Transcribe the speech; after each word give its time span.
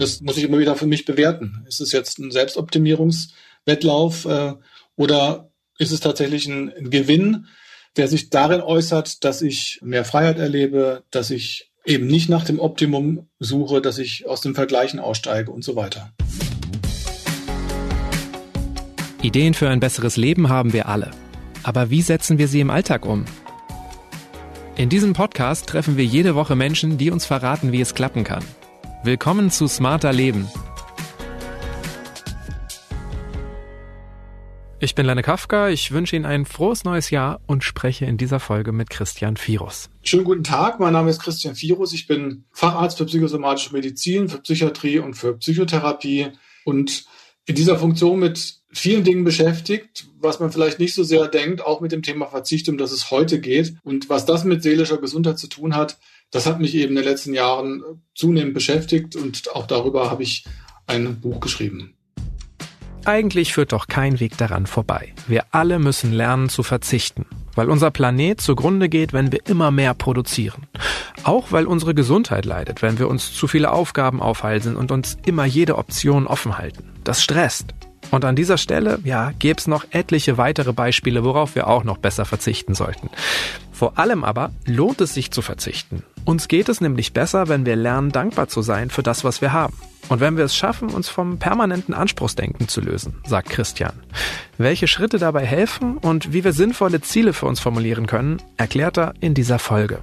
das 0.00 0.20
muss 0.22 0.36
ich 0.38 0.44
immer 0.44 0.58
wieder 0.58 0.76
für 0.76 0.86
mich 0.86 1.04
bewerten. 1.04 1.64
Ist 1.68 1.80
es 1.80 1.92
jetzt 1.92 2.18
ein 2.18 2.30
Selbstoptimierungswettlauf 2.30 4.24
äh, 4.24 4.54
oder 4.96 5.50
ist 5.78 5.92
es 5.92 6.00
tatsächlich 6.00 6.46
ein, 6.46 6.72
ein 6.72 6.90
Gewinn, 6.90 7.46
der 7.96 8.08
sich 8.08 8.30
darin 8.30 8.62
äußert, 8.62 9.24
dass 9.24 9.42
ich 9.42 9.78
mehr 9.82 10.04
Freiheit 10.04 10.38
erlebe, 10.38 11.04
dass 11.10 11.30
ich 11.30 11.70
eben 11.84 12.06
nicht 12.06 12.30
nach 12.30 12.44
dem 12.44 12.60
Optimum 12.60 13.28
suche, 13.38 13.82
dass 13.82 13.98
ich 13.98 14.26
aus 14.26 14.40
dem 14.40 14.54
Vergleichen 14.54 15.00
aussteige 15.00 15.50
und 15.50 15.64
so 15.64 15.76
weiter. 15.76 16.12
Ideen 19.22 19.52
für 19.52 19.68
ein 19.68 19.80
besseres 19.80 20.16
Leben 20.16 20.48
haben 20.48 20.72
wir 20.72 20.88
alle. 20.88 21.10
Aber 21.62 21.90
wie 21.90 22.00
setzen 22.00 22.38
wir 22.38 22.48
sie 22.48 22.60
im 22.60 22.70
Alltag 22.70 23.04
um? 23.04 23.26
In 24.76 24.88
diesem 24.88 25.12
Podcast 25.12 25.66
treffen 25.66 25.98
wir 25.98 26.06
jede 26.06 26.34
Woche 26.34 26.56
Menschen, 26.56 26.96
die 26.96 27.10
uns 27.10 27.26
verraten, 27.26 27.70
wie 27.70 27.82
es 27.82 27.94
klappen 27.94 28.24
kann. 28.24 28.44
Willkommen 29.02 29.50
zu 29.50 29.66
Smarter 29.66 30.12
Leben. 30.12 30.46
Ich 34.78 34.94
bin 34.94 35.06
Lenne 35.06 35.22
Kafka, 35.22 35.70
ich 35.70 35.92
wünsche 35.92 36.16
Ihnen 36.16 36.26
ein 36.26 36.44
frohes 36.44 36.84
neues 36.84 37.08
Jahr 37.08 37.40
und 37.46 37.64
spreche 37.64 38.04
in 38.04 38.18
dieser 38.18 38.40
Folge 38.40 38.72
mit 38.72 38.90
Christian 38.90 39.38
Virus. 39.42 39.88
Schönen 40.02 40.24
guten 40.24 40.44
Tag, 40.44 40.80
mein 40.80 40.92
Name 40.92 41.08
ist 41.08 41.22
Christian 41.22 41.56
Virus, 41.56 41.94
ich 41.94 42.06
bin 42.06 42.44
Facharzt 42.52 42.98
für 42.98 43.06
psychosomatische 43.06 43.72
Medizin, 43.72 44.28
für 44.28 44.38
Psychiatrie 44.42 44.98
und 44.98 45.14
für 45.14 45.34
Psychotherapie 45.38 46.32
und 46.66 47.06
in 47.46 47.54
dieser 47.54 47.78
Funktion 47.78 48.18
mit 48.18 48.59
vielen 48.72 49.04
Dingen 49.04 49.24
beschäftigt, 49.24 50.06
was 50.20 50.40
man 50.40 50.52
vielleicht 50.52 50.78
nicht 50.78 50.94
so 50.94 51.02
sehr 51.02 51.26
denkt, 51.28 51.64
auch 51.64 51.80
mit 51.80 51.92
dem 51.92 52.02
Thema 52.02 52.26
Verzicht, 52.26 52.68
um 52.68 52.78
das 52.78 52.92
es 52.92 53.10
heute 53.10 53.40
geht. 53.40 53.74
Und 53.82 54.08
was 54.08 54.26
das 54.26 54.44
mit 54.44 54.62
seelischer 54.62 54.98
Gesundheit 54.98 55.38
zu 55.38 55.48
tun 55.48 55.74
hat, 55.74 55.98
das 56.30 56.46
hat 56.46 56.60
mich 56.60 56.74
eben 56.74 56.90
in 56.90 56.96
den 56.96 57.04
letzten 57.04 57.34
Jahren 57.34 57.82
zunehmend 58.14 58.54
beschäftigt 58.54 59.16
und 59.16 59.54
auch 59.54 59.66
darüber 59.66 60.10
habe 60.10 60.22
ich 60.22 60.44
ein 60.86 61.20
Buch 61.20 61.40
geschrieben. 61.40 61.94
Eigentlich 63.04 63.54
führt 63.54 63.72
doch 63.72 63.86
kein 63.86 64.20
Weg 64.20 64.36
daran 64.36 64.66
vorbei. 64.66 65.14
Wir 65.26 65.46
alle 65.52 65.78
müssen 65.78 66.12
lernen 66.12 66.50
zu 66.50 66.62
verzichten, 66.62 67.24
weil 67.54 67.70
unser 67.70 67.90
Planet 67.90 68.40
zugrunde 68.40 68.90
geht, 68.90 69.14
wenn 69.14 69.32
wir 69.32 69.40
immer 69.46 69.70
mehr 69.70 69.94
produzieren. 69.94 70.66
Auch 71.24 71.50
weil 71.50 71.66
unsere 71.66 71.94
Gesundheit 71.94 72.44
leidet, 72.44 72.82
wenn 72.82 72.98
wir 72.98 73.08
uns 73.08 73.32
zu 73.32 73.48
viele 73.48 73.72
Aufgaben 73.72 74.20
aufhalsen 74.20 74.76
und 74.76 74.92
uns 74.92 75.16
immer 75.24 75.46
jede 75.46 75.78
Option 75.78 76.26
offen 76.26 76.58
halten. 76.58 76.84
Das 77.02 77.22
stresst. 77.22 77.74
Und 78.10 78.24
an 78.24 78.36
dieser 78.36 78.58
Stelle, 78.58 78.98
ja, 79.04 79.32
gäbe 79.38 79.58
es 79.58 79.66
noch 79.66 79.84
etliche 79.90 80.36
weitere 80.36 80.72
Beispiele, 80.72 81.24
worauf 81.24 81.54
wir 81.54 81.68
auch 81.68 81.84
noch 81.84 81.98
besser 81.98 82.24
verzichten 82.24 82.74
sollten. 82.74 83.10
Vor 83.72 83.98
allem 83.98 84.24
aber 84.24 84.50
lohnt 84.66 85.00
es 85.00 85.14
sich 85.14 85.30
zu 85.30 85.42
verzichten. 85.42 86.02
Uns 86.24 86.48
geht 86.48 86.68
es 86.68 86.80
nämlich 86.80 87.12
besser, 87.12 87.48
wenn 87.48 87.64
wir 87.64 87.76
lernen, 87.76 88.12
dankbar 88.12 88.48
zu 88.48 88.62
sein 88.62 88.90
für 88.90 89.02
das, 89.02 89.24
was 89.24 89.40
wir 89.40 89.52
haben. 89.52 89.74
Und 90.08 90.20
wenn 90.20 90.36
wir 90.36 90.44
es 90.44 90.56
schaffen, 90.56 90.90
uns 90.90 91.08
vom 91.08 91.38
permanenten 91.38 91.94
Anspruchsdenken 91.94 92.68
zu 92.68 92.80
lösen, 92.80 93.14
sagt 93.24 93.48
Christian. 93.48 93.92
Welche 94.58 94.88
Schritte 94.88 95.18
dabei 95.18 95.46
helfen 95.46 95.96
und 95.96 96.32
wie 96.32 96.44
wir 96.44 96.52
sinnvolle 96.52 97.00
Ziele 97.00 97.32
für 97.32 97.46
uns 97.46 97.60
formulieren 97.60 98.06
können, 98.06 98.42
erklärt 98.56 98.98
er 98.98 99.14
in 99.20 99.34
dieser 99.34 99.58
Folge. 99.58 100.00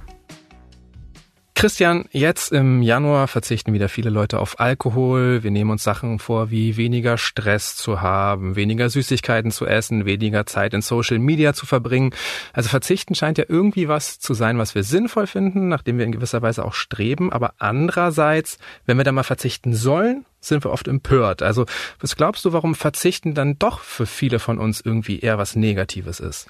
Christian, 1.58 2.04
jetzt 2.12 2.52
im 2.52 2.82
Januar 2.82 3.26
verzichten 3.26 3.72
wieder 3.72 3.88
viele 3.88 4.10
Leute 4.10 4.38
auf 4.38 4.60
Alkohol. 4.60 5.42
Wir 5.42 5.50
nehmen 5.50 5.72
uns 5.72 5.82
Sachen 5.82 6.20
vor, 6.20 6.52
wie 6.52 6.76
weniger 6.76 7.18
Stress 7.18 7.74
zu 7.74 8.00
haben, 8.00 8.54
weniger 8.54 8.88
Süßigkeiten 8.88 9.50
zu 9.50 9.66
essen, 9.66 10.04
weniger 10.04 10.46
Zeit 10.46 10.72
in 10.72 10.82
Social 10.82 11.18
Media 11.18 11.54
zu 11.54 11.66
verbringen. 11.66 12.14
Also 12.52 12.68
verzichten 12.68 13.16
scheint 13.16 13.38
ja 13.38 13.44
irgendwie 13.48 13.88
was 13.88 14.20
zu 14.20 14.34
sein, 14.34 14.56
was 14.58 14.76
wir 14.76 14.84
sinnvoll 14.84 15.26
finden, 15.26 15.66
nachdem 15.66 15.98
wir 15.98 16.04
in 16.04 16.12
gewisser 16.12 16.42
Weise 16.42 16.64
auch 16.64 16.74
streben. 16.74 17.32
Aber 17.32 17.54
andererseits, 17.58 18.58
wenn 18.86 18.96
wir 18.96 19.02
da 19.02 19.10
mal 19.10 19.24
verzichten 19.24 19.74
sollen, 19.74 20.26
sind 20.40 20.62
wir 20.62 20.70
oft 20.70 20.86
empört. 20.86 21.42
Also 21.42 21.66
was 21.98 22.14
glaubst 22.14 22.44
du, 22.44 22.52
warum 22.52 22.76
Verzichten 22.76 23.34
dann 23.34 23.58
doch 23.58 23.80
für 23.80 24.06
viele 24.06 24.38
von 24.38 24.58
uns 24.60 24.80
irgendwie 24.80 25.18
eher 25.18 25.38
was 25.38 25.56
Negatives 25.56 26.20
ist? 26.20 26.46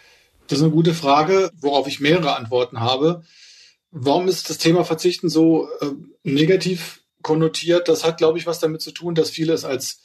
Das 0.48 0.58
ist 0.58 0.64
eine 0.64 0.72
gute 0.72 0.92
Frage, 0.92 1.50
worauf 1.62 1.86
ich 1.86 1.98
mehrere 1.98 2.36
Antworten 2.36 2.80
habe. 2.80 3.22
Warum 3.90 4.28
ist 4.28 4.50
das 4.50 4.58
Thema 4.58 4.84
Verzichten 4.84 5.28
so 5.28 5.68
äh, 5.80 5.86
negativ 6.22 7.02
konnotiert? 7.22 7.88
Das 7.88 8.04
hat, 8.04 8.18
glaube 8.18 8.38
ich, 8.38 8.46
was 8.46 8.60
damit 8.60 8.82
zu 8.82 8.92
tun, 8.92 9.14
dass 9.14 9.30
viele 9.30 9.52
es 9.52 9.64
als 9.64 10.00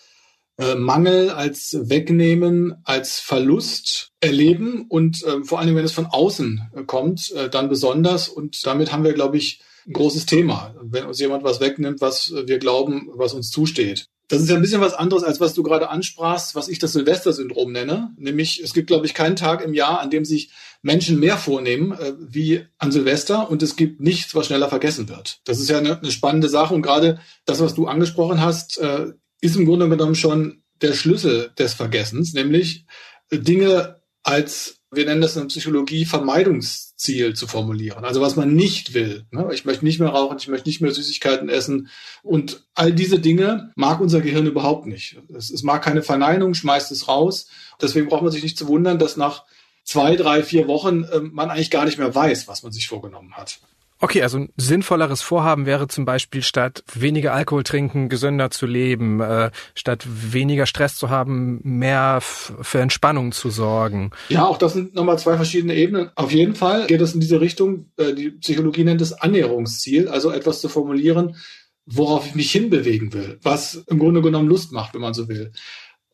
äh, 0.57 0.75
Mangel, 0.75 1.29
als 1.31 1.75
Wegnehmen, 1.89 2.75
als 2.83 3.19
Verlust 3.19 4.11
erleben 4.19 4.85
und 4.87 5.23
äh, 5.23 5.43
vor 5.43 5.59
allem, 5.59 5.75
wenn 5.75 5.85
es 5.85 5.91
von 5.91 6.05
außen 6.05 6.71
äh, 6.75 6.83
kommt, 6.83 7.31
äh, 7.31 7.49
dann 7.49 7.69
besonders. 7.69 8.29
Und 8.29 8.65
damit 8.65 8.91
haben 8.91 9.03
wir, 9.03 9.13
glaube 9.13 9.37
ich, 9.37 9.61
ein 9.85 9.93
großes 9.93 10.25
Thema, 10.25 10.75
wenn 10.81 11.05
uns 11.05 11.19
jemand 11.19 11.43
was 11.43 11.59
wegnimmt, 11.59 11.99
was 11.99 12.31
wir 12.45 12.57
glauben, 12.57 13.09
was 13.15 13.33
uns 13.33 13.49
zusteht. 13.49 14.07
Das 14.27 14.41
ist 14.41 14.49
ja 14.49 14.55
ein 14.55 14.61
bisschen 14.61 14.81
was 14.81 14.93
anderes, 14.93 15.23
als 15.23 15.39
was 15.39 15.53
du 15.53 15.63
gerade 15.63 15.89
ansprachst, 15.89 16.55
was 16.55 16.69
ich 16.69 16.79
das 16.79 16.93
Silvester-Syndrom 16.93 17.71
nenne. 17.71 18.11
Nämlich, 18.17 18.61
es 18.63 18.73
gibt, 18.73 18.87
glaube 18.87 19.05
ich, 19.05 19.13
keinen 19.13 19.35
Tag 19.35 19.63
im 19.63 19.73
Jahr, 19.73 19.99
an 19.99 20.09
dem 20.09 20.25
sich 20.25 20.51
Menschen 20.81 21.19
mehr 21.19 21.37
vornehmen 21.37 21.91
äh, 21.93 22.13
wie 22.19 22.65
an 22.77 22.91
Silvester 22.91 23.49
und 23.49 23.63
es 23.63 23.75
gibt 23.75 24.01
nichts, 24.01 24.33
was 24.35 24.47
schneller 24.47 24.69
vergessen 24.69 25.09
wird. 25.09 25.41
Das 25.45 25.59
ist 25.59 25.69
ja 25.69 25.77
eine, 25.77 25.99
eine 25.99 26.11
spannende 26.11 26.49
Sache 26.49 26.73
und 26.73 26.81
gerade 26.81 27.19
das, 27.45 27.59
was 27.59 27.75
du 27.75 27.87
angesprochen 27.87 28.41
hast, 28.41 28.79
äh, 28.79 29.13
ist 29.41 29.55
im 29.55 29.65
Grunde 29.65 29.89
genommen 29.89 30.15
schon 30.15 30.63
der 30.81 30.93
Schlüssel 30.93 31.51
des 31.57 31.73
Vergessens, 31.73 32.33
nämlich 32.33 32.85
Dinge 33.31 34.01
als 34.23 34.82
wir 34.95 35.05
nennen 35.05 35.21
das 35.21 35.35
in 35.35 35.43
der 35.43 35.47
Psychologie 35.47 36.05
Vermeidungsziel 36.05 37.33
zu 37.35 37.47
formulieren. 37.47 38.05
Also 38.05 38.21
was 38.21 38.35
man 38.35 38.53
nicht 38.53 38.93
will. 38.93 39.25
Ne? 39.31 39.49
Ich 39.53 39.65
möchte 39.65 39.85
nicht 39.85 39.99
mehr 39.99 40.09
rauchen, 40.09 40.37
ich 40.37 40.47
möchte 40.47 40.69
nicht 40.69 40.81
mehr 40.81 40.91
Süßigkeiten 40.91 41.49
essen. 41.49 41.89
Und 42.21 42.63
all 42.75 42.93
diese 42.93 43.19
Dinge 43.19 43.71
mag 43.75 43.99
unser 43.99 44.21
Gehirn 44.21 44.47
überhaupt 44.47 44.85
nicht. 44.85 45.17
Es, 45.35 45.63
mag 45.63 45.83
keine 45.83 46.01
Verneinung, 46.01 46.53
schmeißt 46.53 46.91
es 46.91 47.07
raus. 47.07 47.47
Deswegen 47.81 48.07
braucht 48.07 48.23
man 48.23 48.31
sich 48.31 48.43
nicht 48.43 48.57
zu 48.57 48.67
wundern, 48.67 48.99
dass 48.99 49.17
nach 49.17 49.43
zwei, 49.83 50.15
drei, 50.15 50.43
vier 50.43 50.67
Wochen 50.67 51.03
äh, 51.03 51.19
man 51.19 51.49
eigentlich 51.49 51.71
gar 51.71 51.85
nicht 51.85 51.97
mehr 51.97 52.13
weiß, 52.13 52.47
was 52.47 52.63
man 52.63 52.71
sich 52.71 52.87
vorgenommen 52.87 53.33
hat. 53.33 53.59
Okay, 53.99 54.21
also 54.21 54.39
ein 54.39 54.49
sinnvolleres 54.57 55.21
Vorhaben 55.21 55.65
wäre 55.65 55.87
zum 55.87 56.05
Beispiel 56.05 56.41
statt 56.41 56.83
weniger 56.93 57.33
Alkohol 57.33 57.63
trinken, 57.63 58.09
gesünder 58.09 58.51
zu 58.51 58.65
leben, 58.65 59.21
äh, 59.21 59.51
statt 59.75 60.05
weniger 60.05 60.65
Stress 60.65 60.95
zu 60.95 61.09
haben, 61.09 61.61
mehr 61.63 62.19
für 62.21 62.79
Entspannung 62.79 63.31
zu 63.31 63.49
sorgen. 63.49 64.11
Ja, 64.29 64.45
auch 64.45 64.57
das 64.57 64.73
sind 64.73 64.93
nochmal 64.93 65.19
zwei 65.19 65.35
verschiedene 65.35 65.75
Ebenen. 65.75 66.09
Auf 66.15 66.31
jeden 66.31 66.55
Fall 66.55 66.87
geht 66.87 67.01
es 67.01 67.13
in 67.13 67.21
diese 67.21 67.39
Richtung. 67.39 67.91
Äh, 67.97 68.13
die 68.13 68.31
Psychologie 68.31 68.83
nennt 68.83 69.01
es 69.01 69.13
Annäherungsziel, 69.13 70.09
also 70.09 70.31
etwas 70.31 70.59
zu 70.59 70.69
formulieren, 70.69 71.37
worauf 71.85 72.25
ich 72.27 72.35
mich 72.35 72.51
hinbewegen 72.51 73.13
will, 73.13 73.39
was 73.41 73.75
im 73.87 73.99
Grunde 73.99 74.21
genommen 74.21 74.47
Lust 74.47 74.71
macht, 74.71 74.93
wenn 74.93 75.01
man 75.01 75.13
so 75.13 75.27
will. 75.27 75.51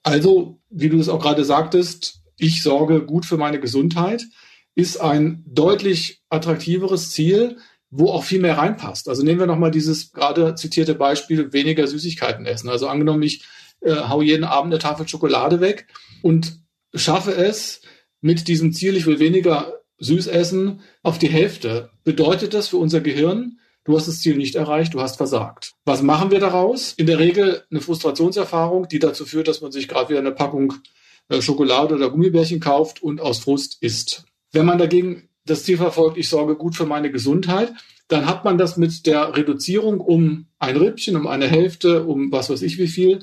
Also, 0.03 0.59
wie 0.69 0.89
du 0.89 0.99
es 0.99 1.09
auch 1.09 1.21
gerade 1.21 1.45
sagtest, 1.45 2.21
ich 2.37 2.63
sorge 2.63 3.05
gut 3.05 3.25
für 3.25 3.37
meine 3.37 3.59
Gesundheit, 3.59 4.25
ist 4.75 4.97
ein 4.97 5.43
deutlich 5.45 6.21
attraktiveres 6.29 7.11
Ziel, 7.11 7.57
wo 7.91 8.11
auch 8.11 8.23
viel 8.23 8.39
mehr 8.39 8.57
reinpasst. 8.57 9.09
Also 9.09 9.23
nehmen 9.23 9.39
wir 9.39 9.47
nochmal 9.47 9.71
dieses 9.71 10.11
gerade 10.11 10.55
zitierte 10.55 10.95
Beispiel, 10.95 11.51
weniger 11.53 11.87
Süßigkeiten 11.87 12.45
essen. 12.45 12.69
Also 12.69 12.87
angenommen, 12.87 13.23
ich 13.23 13.43
äh, 13.81 13.95
hau 13.95 14.21
jeden 14.21 14.43
Abend 14.43 14.73
eine 14.73 14.81
Tafel 14.81 15.07
Schokolade 15.07 15.61
weg 15.61 15.87
und 16.21 16.59
schaffe 16.93 17.33
es 17.33 17.81
mit 18.21 18.47
diesem 18.47 18.73
Ziel, 18.73 18.95
ich 18.95 19.05
will 19.05 19.19
weniger 19.19 19.79
süß 19.99 20.27
essen, 20.27 20.81
auf 21.03 21.17
die 21.17 21.29
Hälfte. 21.29 21.89
Bedeutet 22.03 22.53
das 22.53 22.67
für 22.67 22.77
unser 22.77 23.01
Gehirn, 23.01 23.59
du 23.83 23.95
hast 23.95 24.07
das 24.07 24.21
Ziel 24.21 24.37
nicht 24.37 24.55
erreicht, 24.55 24.93
du 24.93 25.01
hast 25.01 25.17
versagt. 25.17 25.73
Was 25.85 26.01
machen 26.01 26.31
wir 26.31 26.39
daraus? 26.39 26.93
In 26.93 27.07
der 27.07 27.19
Regel 27.19 27.63
eine 27.69 27.81
Frustrationserfahrung, 27.81 28.87
die 28.87 28.99
dazu 28.99 29.25
führt, 29.25 29.47
dass 29.47 29.61
man 29.61 29.71
sich 29.71 29.87
gerade 29.87 30.09
wieder 30.09 30.19
eine 30.19 30.31
Packung 30.31 30.73
äh, 31.29 31.41
Schokolade 31.41 31.95
oder 31.95 32.09
Gummibärchen 32.09 32.59
kauft 32.59 33.01
und 33.01 33.21
aus 33.21 33.39
Frust 33.39 33.77
isst. 33.81 34.25
Wenn 34.51 34.65
man 34.65 34.77
dagegen 34.77 35.29
das 35.45 35.63
Ziel 35.63 35.77
verfolgt, 35.77 36.17
ich 36.17 36.29
sorge 36.29 36.55
gut 36.55 36.75
für 36.75 36.85
meine 36.85 37.11
Gesundheit, 37.11 37.73
dann 38.07 38.25
hat 38.25 38.43
man 38.43 38.57
das 38.57 38.77
mit 38.77 39.05
der 39.05 39.35
Reduzierung 39.35 39.99
um 39.99 40.47
ein 40.57 40.75
Rippchen, 40.75 41.15
um 41.15 41.27
eine 41.27 41.47
Hälfte, 41.47 42.03
um 42.03 42.31
was 42.31 42.49
weiß 42.49 42.61
ich 42.63 42.77
wie 42.77 42.87
viel, 42.87 43.19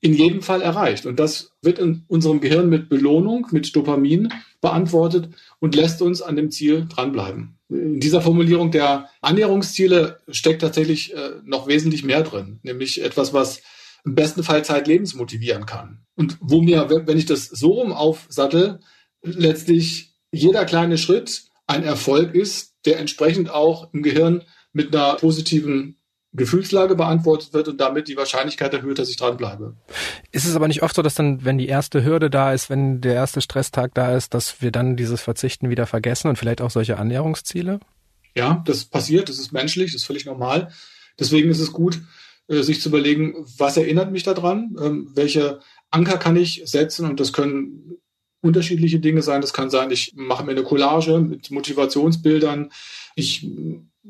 in 0.00 0.14
jedem 0.14 0.40
Fall 0.40 0.62
erreicht. 0.62 1.04
Und 1.04 1.20
das 1.20 1.52
wird 1.60 1.78
in 1.78 2.04
unserem 2.08 2.40
Gehirn 2.40 2.68
mit 2.68 2.88
Belohnung, 2.88 3.46
mit 3.50 3.74
Dopamin 3.76 4.32
beantwortet 4.60 5.28
und 5.58 5.74
lässt 5.74 6.00
uns 6.00 6.22
an 6.22 6.36
dem 6.36 6.50
Ziel 6.50 6.86
dranbleiben. 6.88 7.58
In 7.68 8.00
dieser 8.00 8.22
Formulierung 8.22 8.70
der 8.70 9.10
Annäherungsziele 9.20 10.20
steckt 10.30 10.62
tatsächlich 10.62 11.14
äh, 11.14 11.32
noch 11.44 11.68
wesentlich 11.68 12.02
mehr 12.02 12.22
drin, 12.22 12.60
nämlich 12.62 13.02
etwas, 13.02 13.34
was 13.34 13.62
im 14.04 14.14
besten 14.14 14.42
Fall 14.42 14.64
zeitlebens 14.64 15.14
motivieren 15.14 15.66
kann. 15.66 16.00
Und 16.16 16.38
wo 16.40 16.62
mir, 16.62 16.88
wenn 16.88 17.18
ich 17.18 17.26
das 17.26 17.44
so 17.44 17.72
rum 17.72 17.92
aufsattel, 17.92 18.80
letztlich 19.22 20.14
jeder 20.32 20.64
kleine 20.64 20.96
Schritt 20.96 21.49
ein 21.70 21.84
Erfolg 21.84 22.34
ist, 22.34 22.74
der 22.84 22.98
entsprechend 22.98 23.50
auch 23.50 23.92
im 23.92 24.02
Gehirn 24.02 24.42
mit 24.72 24.94
einer 24.94 25.14
positiven 25.14 25.96
Gefühlslage 26.32 26.94
beantwortet 26.94 27.52
wird 27.52 27.68
und 27.68 27.80
damit 27.80 28.06
die 28.06 28.16
Wahrscheinlichkeit 28.16 28.72
erhöht, 28.72 28.98
dass 28.98 29.08
ich 29.08 29.16
dranbleibe. 29.16 29.76
Ist 30.30 30.46
es 30.46 30.54
aber 30.54 30.68
nicht 30.68 30.82
oft 30.82 30.94
so, 30.94 31.02
dass 31.02 31.16
dann, 31.16 31.44
wenn 31.44 31.58
die 31.58 31.66
erste 31.66 32.04
Hürde 32.04 32.30
da 32.30 32.52
ist, 32.52 32.70
wenn 32.70 33.00
der 33.00 33.14
erste 33.14 33.40
Stresstag 33.40 33.94
da 33.94 34.14
ist, 34.16 34.32
dass 34.32 34.62
wir 34.62 34.70
dann 34.70 34.96
dieses 34.96 35.20
Verzichten 35.20 35.70
wieder 35.70 35.86
vergessen 35.86 36.28
und 36.28 36.36
vielleicht 36.36 36.60
auch 36.60 36.70
solche 36.70 36.98
Annäherungsziele? 36.98 37.80
Ja, 38.36 38.62
das 38.64 38.84
passiert, 38.84 39.28
das 39.28 39.40
ist 39.40 39.52
menschlich, 39.52 39.92
das 39.92 40.02
ist 40.02 40.06
völlig 40.06 40.24
normal. 40.24 40.70
Deswegen 41.18 41.50
ist 41.50 41.58
es 41.58 41.72
gut, 41.72 42.00
äh, 42.46 42.62
sich 42.62 42.80
zu 42.80 42.90
überlegen, 42.90 43.34
was 43.58 43.76
erinnert 43.76 44.12
mich 44.12 44.22
daran, 44.22 44.76
ähm, 44.80 45.10
welche 45.14 45.58
Anker 45.90 46.16
kann 46.16 46.36
ich 46.36 46.62
setzen 46.64 47.06
und 47.06 47.18
das 47.18 47.32
können 47.32 47.98
unterschiedliche 48.42 49.00
Dinge 49.00 49.22
sein. 49.22 49.40
Das 49.40 49.52
kann 49.52 49.70
sein, 49.70 49.90
ich 49.90 50.12
mache 50.14 50.44
mir 50.44 50.52
eine 50.52 50.62
Collage 50.62 51.18
mit 51.18 51.50
Motivationsbildern. 51.50 52.70
Ich 53.14 53.46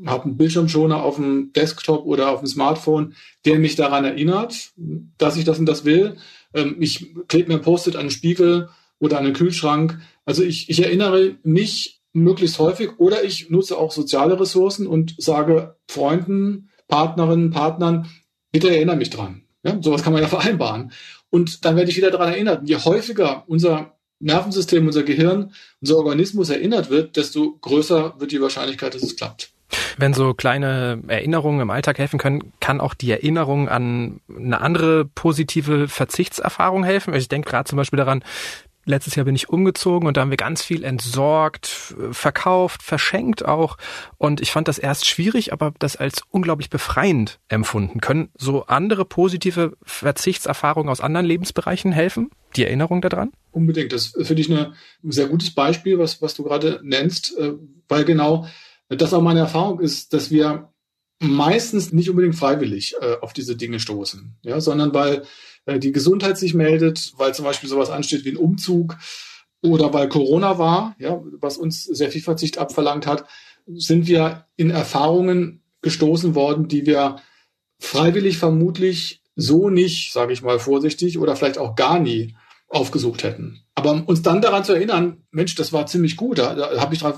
habe 0.07 0.25
einen 0.25 0.37
Bildschirmschoner 0.37 1.03
auf 1.03 1.17
dem 1.17 1.53
Desktop 1.53 2.05
oder 2.07 2.31
auf 2.31 2.41
dem 2.41 2.47
Smartphone, 2.47 3.15
der 3.45 3.59
mich 3.59 3.77
daran 3.77 4.05
erinnert, 4.05 4.73
dass 5.19 5.37
ich 5.37 5.45
das 5.45 5.59
und 5.59 5.67
das 5.67 5.85
will. 5.85 6.17
Ähm, 6.55 6.77
ich 6.81 7.15
klebe 7.29 7.49
mir 7.49 7.55
ein 7.55 7.63
Post-it 7.63 7.97
an 7.97 8.07
den 8.07 8.11
Spiegel 8.11 8.69
oder 8.99 9.19
an 9.19 9.25
den 9.25 9.35
Kühlschrank. 9.35 10.01
Also 10.25 10.43
ich, 10.43 10.71
ich 10.71 10.83
erinnere 10.83 11.37
mich 11.43 12.01
möglichst 12.13 12.59
häufig 12.59 12.99
oder 12.99 13.25
ich 13.25 13.51
nutze 13.51 13.79
auch 13.79 13.93
soziale 13.93 14.39
Ressourcen 14.39 14.87
und 14.87 15.15
sage 15.19 15.77
Freunden, 15.89 16.71
Partnerinnen, 16.89 17.51
Partnern, 17.51 18.09
bitte 18.53 18.71
erinnere 18.71 18.97
mich 18.97 19.11
dran. 19.11 19.43
Ja, 19.63 19.79
sowas 19.81 20.03
kann 20.03 20.13
man 20.13 20.23
ja 20.23 20.29
vereinbaren. 20.29 20.93
Und 21.31 21.65
dann 21.65 21.77
werde 21.77 21.91
ich 21.91 21.97
wieder 21.97 22.11
daran 22.11 22.33
erinnert. 22.33 22.69
Je 22.69 22.77
häufiger 22.77 23.45
unser 23.47 23.97
Nervensystem, 24.21 24.87
unser 24.87 25.03
Gehirn, 25.03 25.53
unser 25.81 25.97
Organismus 25.97 26.51
erinnert 26.51 26.91
wird, 26.91 27.17
desto 27.17 27.57
größer 27.61 28.15
wird 28.19 28.33
die 28.33 28.41
Wahrscheinlichkeit, 28.41 28.95
dass 28.95 29.03
es 29.03 29.17
klappt. 29.17 29.51
Wenn 29.97 30.15
so 30.15 30.35
kleine 30.35 31.03
Erinnerungen 31.07 31.61
im 31.61 31.71
Alltag 31.71 31.99
helfen 31.99 32.19
können, 32.19 32.53
kann 32.61 32.81
auch 32.81 32.95
die 32.95 33.11
Erinnerung 33.11 33.69
an 33.69 34.21
eine 34.35 34.61
andere 34.61 35.05
positive 35.05 35.89
Verzichtserfahrung 35.89 36.85
helfen. 36.85 37.15
Ich 37.15 37.29
denke 37.29 37.51
gerade 37.51 37.69
zum 37.69 37.77
Beispiel 37.77 37.99
daran, 37.99 38.25
Letztes 38.91 39.15
Jahr 39.15 39.25
bin 39.25 39.37
ich 39.37 39.49
umgezogen 39.49 40.09
und 40.09 40.17
da 40.17 40.23
haben 40.23 40.31
wir 40.31 40.37
ganz 40.37 40.63
viel 40.63 40.83
entsorgt, 40.83 41.95
verkauft, 42.11 42.83
verschenkt 42.83 43.45
auch. 43.45 43.77
Und 44.19 44.41
ich 44.41 44.51
fand 44.51 44.67
das 44.67 44.79
erst 44.79 45.07
schwierig, 45.07 45.53
aber 45.53 45.73
das 45.79 45.95
als 45.95 46.23
unglaublich 46.31 46.71
befreiend 46.71 47.39
empfunden. 47.47 48.01
Können 48.01 48.31
so 48.37 48.67
andere 48.67 49.05
positive 49.05 49.77
Verzichtserfahrungen 49.83 50.91
aus 50.91 51.01
anderen 51.01 51.25
Lebensbereichen 51.25 51.93
helfen? 51.93 52.31
Die 52.57 52.65
Erinnerung 52.65 53.01
daran? 53.01 53.31
Unbedingt. 53.53 53.93
Das 53.93 54.09
finde 54.23 54.43
ich 54.43 54.51
ein 54.51 54.75
sehr 55.05 55.29
gutes 55.29 55.55
Beispiel, 55.55 56.01
was, 56.01 56.21
was 56.21 56.35
du 56.35 56.43
gerade 56.43 56.81
nennst, 56.83 57.39
äh, 57.39 57.53
weil 57.89 58.05
genau 58.05 58.49
das 58.89 59.15
auch 59.15 59.23
meine 59.23 59.39
Erfahrung 59.39 59.79
ist, 59.79 60.13
dass 60.15 60.33
wir 60.33 60.73
meistens 61.21 61.93
nicht 61.93 62.11
unbedingt 62.11 62.35
freiwillig 62.35 62.97
äh, 63.01 63.19
auf 63.21 63.33
diese 63.33 63.55
Dinge 63.55 63.79
stoßen, 63.79 64.37
ja, 64.43 64.61
sondern 64.61 64.93
weil 64.95 65.23
die 65.79 65.93
Gesundheit 65.93 66.39
sich 66.39 66.55
meldet, 66.55 67.13
weil 67.17 67.35
zum 67.35 67.45
Beispiel 67.45 67.69
sowas 67.69 67.91
ansteht 67.91 68.25
wie 68.25 68.31
ein 68.31 68.37
Umzug 68.37 68.97
oder 69.63 69.93
weil 69.93 70.09
Corona 70.09 70.59
war, 70.59 70.95
ja, 70.99 71.21
was 71.41 71.57
uns 71.59 71.85
sehr 71.85 72.11
viel 72.11 72.23
Verzicht 72.23 72.59
abverlangt 72.59 73.07
hat, 73.07 73.27
sind 73.67 74.07
wir 74.07 74.47
in 74.57 74.71
Erfahrungen 74.71 75.63
gestoßen 75.83 76.35
worden, 76.35 76.69
die 76.69 76.87
wir 76.87 77.17
freiwillig 77.79 78.39
vermutlich 78.39 79.23
so 79.37 79.71
nicht, 79.71 80.13
sage 80.13 80.33
ich 80.33 80.43
mal 80.43 80.59
vorsichtig, 80.59 81.19
oder 81.19 81.37
vielleicht 81.37 81.59
auch 81.59 81.77
gar 81.77 81.99
nie 81.99 82.37
aufgesucht 82.69 83.23
hätten. 83.23 83.63
Aber 83.75 84.03
uns 84.07 84.23
dann 84.23 84.43
daran 84.43 84.65
zu 84.65 84.75
erinnern, 84.75 85.25
Mensch, 85.31 85.55
das 85.55 85.73
war 85.73 85.87
ziemlich 85.87 86.17
gut, 86.17 86.39
da, 86.39 86.55
da 86.55 86.81
habe 86.81 86.95
ich 86.95 87.01
dran, 87.01 87.15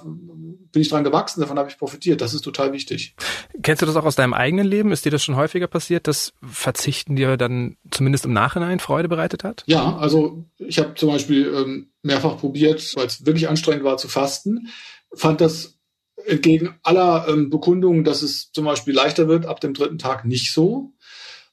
bin 0.72 0.82
ich 0.82 0.88
dran 0.88 1.04
gewachsen, 1.04 1.40
davon 1.40 1.58
habe 1.58 1.68
ich 1.68 1.78
profitiert. 1.78 2.20
Das 2.20 2.34
ist 2.34 2.42
total 2.42 2.72
wichtig. 2.72 3.14
Kennst 3.62 3.82
du 3.82 3.86
das 3.86 3.96
auch 3.96 4.04
aus 4.04 4.16
deinem 4.16 4.34
eigenen 4.34 4.66
Leben? 4.66 4.90
Ist 4.90 5.04
dir 5.04 5.10
das 5.10 5.22
schon 5.22 5.36
häufiger 5.36 5.66
passiert, 5.66 6.08
dass 6.08 6.32
Verzichten 6.42 7.14
dir 7.16 7.36
dann 7.36 7.76
zumindest 7.90 8.24
im 8.24 8.32
Nachhinein 8.32 8.80
Freude 8.80 9.08
bereitet 9.08 9.44
hat? 9.44 9.62
Ja, 9.66 9.96
also 9.96 10.44
ich 10.58 10.78
habe 10.78 10.94
zum 10.94 11.10
Beispiel 11.10 11.52
ähm, 11.54 11.92
mehrfach 12.02 12.38
probiert, 12.38 12.96
weil 12.96 13.06
es 13.06 13.24
wirklich 13.26 13.48
anstrengend 13.48 13.84
war 13.84 13.96
zu 13.98 14.08
fasten, 14.08 14.68
fand 15.14 15.40
das 15.40 15.78
entgegen 16.26 16.78
aller 16.82 17.26
ähm, 17.28 17.50
Bekundungen, 17.50 18.04
dass 18.04 18.22
es 18.22 18.52
zum 18.52 18.64
Beispiel 18.64 18.94
leichter 18.94 19.28
wird, 19.28 19.46
ab 19.46 19.60
dem 19.60 19.74
dritten 19.74 19.98
Tag 19.98 20.24
nicht 20.24 20.52
so 20.52 20.92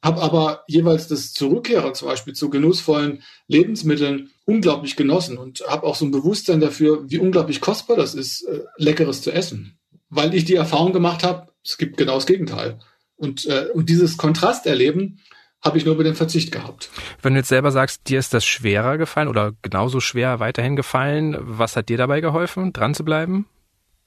habe 0.02 0.22
aber 0.22 0.64
jeweils 0.68 1.08
das 1.08 1.34
Zurückkehren 1.34 1.94
zum 1.94 2.08
Beispiel 2.08 2.34
zu 2.34 2.50
genussvollen 2.50 3.22
Lebensmitteln 3.48 4.32
unglaublich 4.46 4.96
genossen 4.96 5.38
und 5.38 5.62
habe 5.68 5.86
auch 5.86 5.96
so 5.96 6.06
ein 6.06 6.12
Bewusstsein 6.12 6.62
dafür, 6.62 7.10
wie 7.10 7.18
unglaublich 7.18 7.62
kostbar 7.62 7.98
das 7.98 8.16
ist, 8.16 8.44
äh, 8.44 8.62
leckeres 8.78 9.22
zu 9.22 9.32
essen, 9.32 9.78
weil 10.10 10.34
ich 10.34 10.46
die 10.46 10.56
Erfahrung 10.56 10.94
gemacht 10.94 11.24
habe, 11.24 11.50
es 11.64 11.78
gibt 11.78 11.98
genau 11.98 12.16
das 12.16 12.26
Gegenteil. 12.26 12.80
Und, 13.18 13.46
äh, 13.48 13.68
und 13.74 13.90
dieses 13.90 14.18
Kontrasterleben 14.18 15.20
habe 15.62 15.78
ich 15.78 15.86
nur 15.86 15.96
über 15.96 16.06
den 16.06 16.16
Verzicht 16.16 16.54
gehabt. 16.54 16.90
Wenn 17.22 17.34
du 17.34 17.40
jetzt 17.40 17.50
selber 17.50 17.72
sagst, 17.72 18.08
dir 18.08 18.20
ist 18.20 18.34
das 18.34 18.46
schwerer 18.46 18.98
gefallen 18.98 19.28
oder 19.28 19.52
genauso 19.62 20.00
schwer 20.00 20.40
weiterhin 20.40 20.78
gefallen, 20.78 21.36
was 21.40 21.76
hat 21.76 21.90
dir 21.90 21.98
dabei 21.98 22.22
geholfen, 22.22 22.72
dran 22.72 22.94
zu 22.94 23.04
bleiben? 23.04 23.46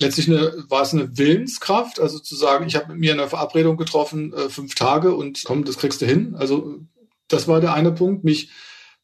Letztlich 0.03 0.29
eine, 0.29 0.65
war 0.69 0.83
es 0.83 0.93
eine 0.93 1.17
Willenskraft, 1.17 2.01
also 2.01 2.19
zu 2.19 2.37
sagen, 2.37 2.67
ich 2.67 2.77
habe 2.77 2.89
mit 2.89 2.99
mir 2.99 3.13
eine 3.13 3.29
Verabredung 3.29 3.77
getroffen, 3.77 4.33
äh, 4.35 4.49
fünf 4.49 4.75
Tage 4.75 5.15
und 5.15 5.43
komm, 5.45 5.65
das 5.65 5.79
kriegst 5.79 6.03
du 6.03 6.07
hin. 6.07 6.35
Also 6.37 6.81
das 7.29 7.49
war 7.49 7.61
der 7.61 7.75
eine 7.75 7.93
Punkt, 7.93 8.25
mich 8.25 8.51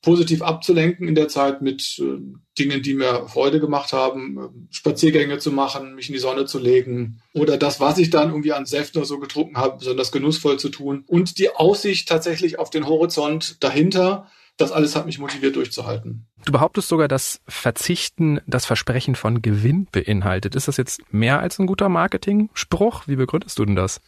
positiv 0.03 0.43
abzulenken 0.43 1.09
in 1.09 1.15
der 1.15 1.29
Zeit 1.29 1.61
mit 1.61 1.99
äh, 1.99 2.19
Dingen, 2.59 2.83
die 2.83 2.95
mir 2.95 3.27
Freude 3.29 3.59
gemacht 3.59 3.93
haben, 3.93 4.39
äh, 4.39 4.75
Spaziergänge 4.75 5.39
zu 5.39 5.51
machen, 5.51 5.95
mich 5.95 6.09
in 6.09 6.13
die 6.13 6.21
Sonne 6.21 6.45
zu 6.45 6.59
legen 6.59 7.21
oder 7.35 7.57
das, 7.57 7.81
was 7.81 7.99
ich 7.99 8.11
dann 8.11 8.29
irgendwie 8.29 8.53
an 8.53 8.67
Säften 8.67 8.99
oder 8.99 9.09
so 9.09 9.19
getrunken 9.19 9.57
habe, 9.57 9.79
besonders 9.79 10.13
genussvoll 10.13 10.59
zu 10.59 10.69
tun 10.69 11.05
und 11.07 11.39
die 11.39 11.51
Aussicht 11.51 12.09
tatsächlich 12.09 12.59
auf 12.59 12.71
den 12.71 12.87
Horizont 12.87 13.57
dahinter, 13.61 14.29
das 14.57 14.71
alles 14.71 14.95
hat 14.95 15.07
mich 15.07 15.19
motiviert 15.19 15.57
durchzuhalten. 15.57 16.28
Du 16.49 16.53
behauptest 16.53 16.89
sogar, 16.89 17.09
dass 17.09 17.43
Verzichten 17.47 18.41
das 18.47 18.65
Versprechen 18.65 19.17
von 19.17 19.43
Gewinn 19.43 19.87
beinhaltet. 19.93 20.55
Ist 20.55 20.67
das 20.67 20.79
jetzt 20.79 21.03
mehr 21.13 21.41
als 21.41 21.59
ein 21.59 21.67
guter 21.67 21.91
Marketing-Spruch? 21.91 23.03
Wie 23.07 23.17
begründest 23.17 23.59
du 23.59 23.67
denn 23.67 23.77
das? 23.77 24.01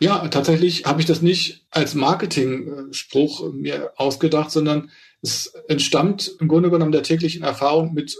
Ja, 0.00 0.26
tatsächlich 0.26 0.86
habe 0.86 1.00
ich 1.00 1.06
das 1.06 1.22
nicht 1.22 1.66
als 1.70 1.94
Marketing-Spruch 1.94 3.52
mir 3.52 3.92
ausgedacht, 3.94 4.50
sondern 4.50 4.90
es 5.22 5.54
entstammt 5.68 6.34
im 6.40 6.48
Grunde 6.48 6.68
genommen 6.68 6.90
der 6.90 7.04
täglichen 7.04 7.44
Erfahrung 7.44 7.94
mit 7.94 8.16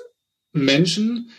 Menschen, 0.52 1.30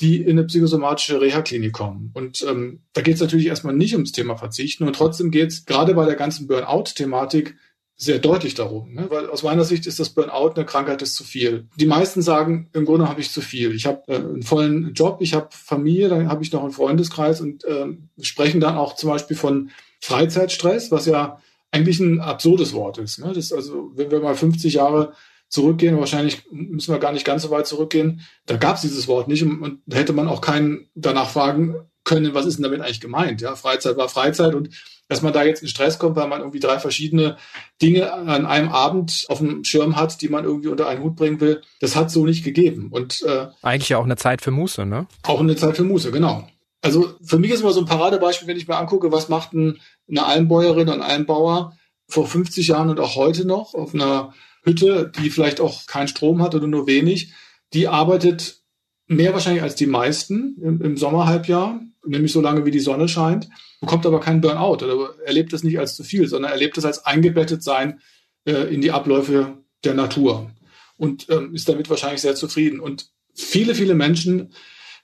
die 0.00 0.22
in 0.22 0.38
eine 0.38 0.46
psychosomatische 0.46 1.20
Reha-Klinik 1.20 1.72
kommen. 1.72 2.12
Und 2.14 2.46
ähm, 2.48 2.84
da 2.92 3.02
geht 3.02 3.16
es 3.16 3.20
natürlich 3.20 3.46
erstmal 3.46 3.74
nicht 3.74 3.94
ums 3.94 4.12
Thema 4.12 4.36
Verzichten 4.36 4.84
und 4.84 4.94
trotzdem 4.94 5.32
geht 5.32 5.50
es 5.50 5.64
gerade 5.64 5.94
bei 5.94 6.06
der 6.06 6.14
ganzen 6.14 6.46
Burnout-Thematik 6.46 7.56
sehr 7.98 8.18
deutlich 8.18 8.54
darum, 8.54 8.92
ne? 8.92 9.06
weil 9.08 9.30
aus 9.30 9.42
meiner 9.42 9.64
Sicht 9.64 9.86
ist 9.86 9.98
das 9.98 10.10
Burnout 10.10 10.52
eine 10.54 10.66
Krankheit 10.66 11.00
ist 11.00 11.14
zu 11.14 11.24
viel. 11.24 11.66
Die 11.76 11.86
meisten 11.86 12.20
sagen, 12.20 12.68
im 12.74 12.84
Grunde 12.84 13.08
habe 13.08 13.22
ich 13.22 13.30
zu 13.30 13.40
viel. 13.40 13.74
Ich 13.74 13.86
habe 13.86 14.02
äh, 14.08 14.16
einen 14.16 14.42
vollen 14.42 14.92
Job, 14.92 15.18
ich 15.20 15.32
habe 15.32 15.48
Familie, 15.50 16.10
dann 16.10 16.28
habe 16.28 16.42
ich 16.42 16.52
noch 16.52 16.62
einen 16.62 16.72
Freundeskreis 16.72 17.40
und 17.40 17.64
äh, 17.64 17.86
sprechen 18.20 18.60
dann 18.60 18.76
auch 18.76 18.96
zum 18.96 19.08
Beispiel 19.08 19.36
von 19.36 19.70
Freizeitstress, 20.00 20.90
was 20.90 21.06
ja 21.06 21.40
eigentlich 21.70 21.98
ein 21.98 22.20
absurdes 22.20 22.74
Wort 22.74 22.98
ist. 22.98 23.18
Ne? 23.18 23.32
Das 23.32 23.50
also, 23.50 23.90
wenn 23.94 24.10
wir 24.10 24.20
mal 24.20 24.34
50 24.34 24.74
Jahre 24.74 25.14
zurückgehen, 25.48 25.98
wahrscheinlich 25.98 26.42
müssen 26.50 26.92
wir 26.92 26.98
gar 26.98 27.12
nicht 27.12 27.24
ganz 27.24 27.42
so 27.42 27.50
weit 27.50 27.66
zurückgehen, 27.66 28.20
da 28.44 28.56
gab 28.56 28.76
es 28.76 28.82
dieses 28.82 29.08
Wort 29.08 29.28
nicht 29.28 29.42
und, 29.42 29.62
und 29.62 29.80
da 29.86 29.96
hätte 29.96 30.12
man 30.12 30.28
auch 30.28 30.42
keinen 30.42 30.90
danach 30.94 31.30
fragen 31.30 31.76
können, 32.04 32.34
was 32.34 32.46
ist 32.46 32.56
denn 32.56 32.62
damit 32.62 32.80
eigentlich 32.80 33.00
gemeint? 33.00 33.40
Ja, 33.40 33.56
Freizeit 33.56 33.96
war 33.96 34.08
Freizeit 34.08 34.54
und 34.54 34.70
dass 35.08 35.22
man 35.22 35.32
da 35.32 35.44
jetzt 35.44 35.62
in 35.62 35.68
Stress 35.68 35.98
kommt, 35.98 36.16
weil 36.16 36.28
man 36.28 36.40
irgendwie 36.40 36.60
drei 36.60 36.78
verschiedene 36.78 37.36
Dinge 37.80 38.12
an 38.12 38.46
einem 38.46 38.70
Abend 38.70 39.24
auf 39.28 39.38
dem 39.38 39.64
Schirm 39.64 39.96
hat, 39.96 40.20
die 40.20 40.28
man 40.28 40.44
irgendwie 40.44 40.68
unter 40.68 40.88
einen 40.88 41.02
Hut 41.02 41.16
bringen 41.16 41.40
will, 41.40 41.62
das 41.80 41.94
hat 41.94 42.10
so 42.10 42.24
nicht 42.24 42.44
gegeben. 42.44 42.88
Und 42.90 43.22
äh, 43.22 43.46
eigentlich 43.62 43.88
ja 43.88 43.98
auch 43.98 44.04
eine 44.04 44.16
Zeit 44.16 44.42
für 44.42 44.50
Muße, 44.50 44.84
ne? 44.84 45.06
Auch 45.22 45.40
eine 45.40 45.56
Zeit 45.56 45.76
für 45.76 45.84
Muße, 45.84 46.10
genau. 46.10 46.48
Also 46.82 47.14
für 47.22 47.38
mich 47.38 47.50
ist 47.50 47.60
immer 47.60 47.72
so 47.72 47.80
ein 47.80 47.86
Paradebeispiel, 47.86 48.48
wenn 48.48 48.56
ich 48.56 48.68
mir 48.68 48.76
angucke, 48.76 49.12
was 49.12 49.28
macht 49.28 49.52
ein, 49.52 49.80
eine 50.08 50.26
Almbäuerin 50.26 50.88
und 50.88 50.94
ein 50.94 51.02
Almbauer 51.02 51.76
vor 52.08 52.26
50 52.26 52.68
Jahren 52.68 52.90
und 52.90 53.00
auch 53.00 53.16
heute 53.16 53.46
noch 53.46 53.74
auf 53.74 53.94
einer 53.94 54.32
Hütte, 54.62 55.10
die 55.18 55.30
vielleicht 55.30 55.60
auch 55.60 55.86
keinen 55.86 56.08
Strom 56.08 56.42
hat 56.42 56.54
oder 56.54 56.66
nur 56.66 56.86
wenig, 56.86 57.32
die 57.72 57.88
arbeitet 57.88 58.62
mehr 59.06 59.32
wahrscheinlich 59.32 59.62
als 59.62 59.74
die 59.74 59.86
meisten 59.86 60.56
im, 60.60 60.82
im 60.82 60.96
Sommerhalbjahr, 60.96 61.80
nämlich 62.04 62.32
so 62.32 62.40
lange 62.40 62.64
wie 62.64 62.70
die 62.70 62.80
Sonne 62.80 63.08
scheint 63.08 63.48
bekommt 63.80 64.06
aber 64.06 64.20
keinen 64.20 64.40
Burnout 64.40 64.84
oder 64.84 65.14
erlebt 65.24 65.52
es 65.52 65.62
nicht 65.62 65.78
als 65.78 65.96
zu 65.96 66.04
viel, 66.04 66.28
sondern 66.28 66.52
erlebt 66.52 66.78
es 66.78 66.84
als 66.84 67.04
eingebettet 67.04 67.62
sein 67.62 68.00
äh, 68.44 68.72
in 68.72 68.80
die 68.80 68.90
Abläufe 68.90 69.58
der 69.84 69.94
Natur 69.94 70.50
und 70.96 71.28
ähm, 71.30 71.54
ist 71.54 71.68
damit 71.68 71.90
wahrscheinlich 71.90 72.20
sehr 72.20 72.34
zufrieden. 72.34 72.80
Und 72.80 73.10
viele, 73.34 73.74
viele 73.74 73.94
Menschen 73.94 74.52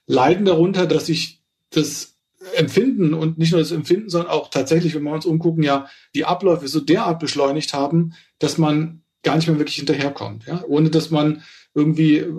leiden 0.07 0.45
darunter, 0.45 0.85
dass 0.87 1.05
sich 1.05 1.41
das 1.69 2.17
Empfinden 2.55 3.13
und 3.13 3.37
nicht 3.37 3.51
nur 3.51 3.61
das 3.61 3.71
Empfinden, 3.71 4.09
sondern 4.09 4.31
auch 4.31 4.49
tatsächlich, 4.49 4.95
wenn 4.95 5.03
wir 5.03 5.13
uns 5.13 5.25
umgucken, 5.25 5.63
ja, 5.63 5.87
die 6.13 6.25
Abläufe 6.25 6.67
so 6.67 6.81
derart 6.81 7.19
beschleunigt 7.19 7.73
haben, 7.73 8.13
dass 8.39 8.57
man 8.57 9.03
gar 9.21 9.37
nicht 9.37 9.47
mehr 9.47 9.59
wirklich 9.59 9.77
hinterherkommt, 9.77 10.45
ja, 10.45 10.63
ohne 10.67 10.89
dass 10.89 11.09
man 11.09 11.43
irgendwie 11.73 12.17
äh, 12.17 12.33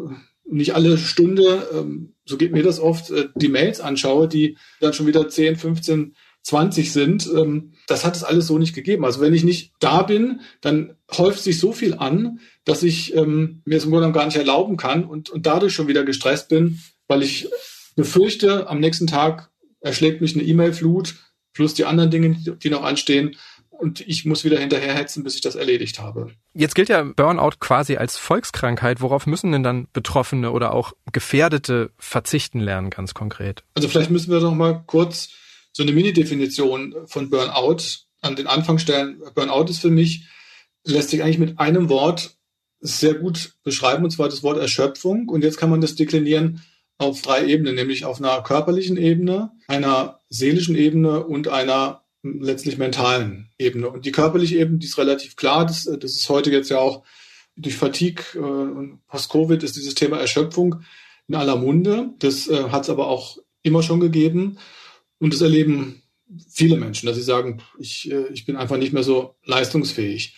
nicht 0.46 0.74
alle 0.74 0.98
Stunde, 0.98 1.68
ähm, 1.72 2.14
so 2.24 2.36
geht 2.36 2.52
mir 2.52 2.62
das 2.62 2.80
oft, 2.80 3.10
äh, 3.10 3.28
die 3.34 3.48
Mails 3.48 3.80
anschaue, 3.80 4.28
die 4.28 4.56
dann 4.80 4.92
schon 4.92 5.06
wieder 5.06 5.28
10, 5.28 5.56
15 5.56 6.14
20 6.44 6.92
sind, 6.92 7.26
ähm, 7.34 7.72
das 7.86 8.04
hat 8.04 8.16
es 8.16 8.22
alles 8.22 8.46
so 8.46 8.58
nicht 8.58 8.74
gegeben. 8.74 9.04
Also 9.04 9.20
wenn 9.20 9.32
ich 9.32 9.44
nicht 9.44 9.72
da 9.80 10.02
bin, 10.02 10.40
dann 10.60 10.94
häuft 11.16 11.42
sich 11.42 11.58
so 11.58 11.72
viel 11.72 11.94
an, 11.94 12.38
dass 12.66 12.82
ich 12.82 13.14
ähm, 13.16 13.62
mir 13.64 13.78
es 13.78 13.84
im 13.84 13.90
Grunde 13.90 14.12
gar 14.12 14.26
nicht 14.26 14.36
erlauben 14.36 14.76
kann 14.76 15.04
und, 15.04 15.30
und 15.30 15.46
dadurch 15.46 15.72
schon 15.72 15.88
wieder 15.88 16.04
gestresst 16.04 16.50
bin, 16.50 16.80
weil 17.08 17.22
ich 17.22 17.48
befürchte, 17.96 18.68
am 18.68 18.78
nächsten 18.78 19.06
Tag 19.06 19.50
erschlägt 19.80 20.20
mich 20.20 20.34
eine 20.34 20.44
E-Mail-Flut 20.44 21.14
plus 21.54 21.72
die 21.72 21.86
anderen 21.86 22.10
Dinge, 22.10 22.36
die 22.62 22.70
noch 22.70 22.82
anstehen 22.82 23.36
und 23.78 24.00
ich 24.00 24.24
muss 24.24 24.44
wieder 24.44 24.58
hinterherhetzen, 24.58 25.24
bis 25.24 25.34
ich 25.34 25.40
das 25.40 25.54
erledigt 25.54 26.00
habe. 26.00 26.32
Jetzt 26.54 26.74
gilt 26.74 26.88
ja 26.88 27.02
Burnout 27.02 27.56
quasi 27.60 27.96
als 27.96 28.16
Volkskrankheit. 28.16 29.00
Worauf 29.00 29.26
müssen 29.26 29.52
denn 29.52 29.62
dann 29.62 29.88
Betroffene 29.92 30.52
oder 30.52 30.72
auch 30.72 30.92
Gefährdete 31.12 31.90
verzichten 31.98 32.60
lernen, 32.60 32.90
ganz 32.90 33.14
konkret? 33.14 33.64
Also 33.74 33.88
vielleicht 33.88 34.10
müssen 34.10 34.30
wir 34.30 34.40
noch 34.40 34.54
mal 34.54 34.82
kurz 34.86 35.30
so 35.72 35.82
eine 35.82 35.92
Mini-Definition 35.92 36.94
von 37.06 37.30
Burnout 37.30 37.78
an 38.20 38.36
den 38.36 38.46
Anfang 38.46 38.78
stellen. 38.78 39.20
Burnout 39.34 39.64
ist 39.70 39.80
für 39.80 39.90
mich, 39.90 40.26
lässt 40.84 41.10
sich 41.10 41.22
eigentlich 41.22 41.38
mit 41.38 41.58
einem 41.58 41.88
Wort 41.88 42.36
sehr 42.80 43.14
gut 43.14 43.54
beschreiben, 43.64 44.04
und 44.04 44.10
zwar 44.10 44.28
das 44.28 44.42
Wort 44.42 44.58
Erschöpfung. 44.58 45.28
Und 45.28 45.42
jetzt 45.42 45.58
kann 45.58 45.70
man 45.70 45.80
das 45.80 45.94
deklinieren 45.94 46.62
auf 46.98 47.22
drei 47.22 47.46
Ebenen, 47.46 47.74
nämlich 47.74 48.04
auf 48.04 48.18
einer 48.18 48.42
körperlichen 48.42 48.96
Ebene, 48.96 49.50
einer 49.66 50.20
seelischen 50.28 50.76
Ebene 50.76 51.24
und 51.24 51.48
einer 51.48 52.03
letztlich 52.24 52.78
mentalen 52.78 53.50
Ebene. 53.58 53.88
Und 53.88 54.06
die 54.06 54.12
körperliche 54.12 54.58
Ebene, 54.58 54.78
die 54.78 54.86
ist 54.86 54.98
relativ 54.98 55.36
klar. 55.36 55.66
Das, 55.66 55.84
das 55.84 56.12
ist 56.12 56.28
heute 56.28 56.50
jetzt 56.50 56.70
ja 56.70 56.78
auch 56.78 57.04
durch 57.56 57.76
Fatigue 57.76 58.24
äh, 58.34 58.38
und 58.38 59.06
Post-Covid 59.06 59.62
ist 59.62 59.76
dieses 59.76 59.94
Thema 59.94 60.18
Erschöpfung 60.18 60.80
in 61.28 61.34
aller 61.34 61.56
Munde. 61.56 62.10
Das 62.18 62.48
äh, 62.48 62.70
hat 62.70 62.84
es 62.84 62.90
aber 62.90 63.08
auch 63.08 63.38
immer 63.62 63.82
schon 63.82 64.00
gegeben. 64.00 64.58
Und 65.18 65.32
das 65.32 65.40
erleben 65.40 66.02
viele 66.48 66.76
Menschen, 66.76 67.06
dass 67.06 67.16
sie 67.16 67.22
sagen, 67.22 67.62
ich, 67.78 68.10
äh, 68.10 68.26
ich 68.32 68.46
bin 68.46 68.56
einfach 68.56 68.78
nicht 68.78 68.92
mehr 68.92 69.04
so 69.04 69.36
leistungsfähig. 69.44 70.34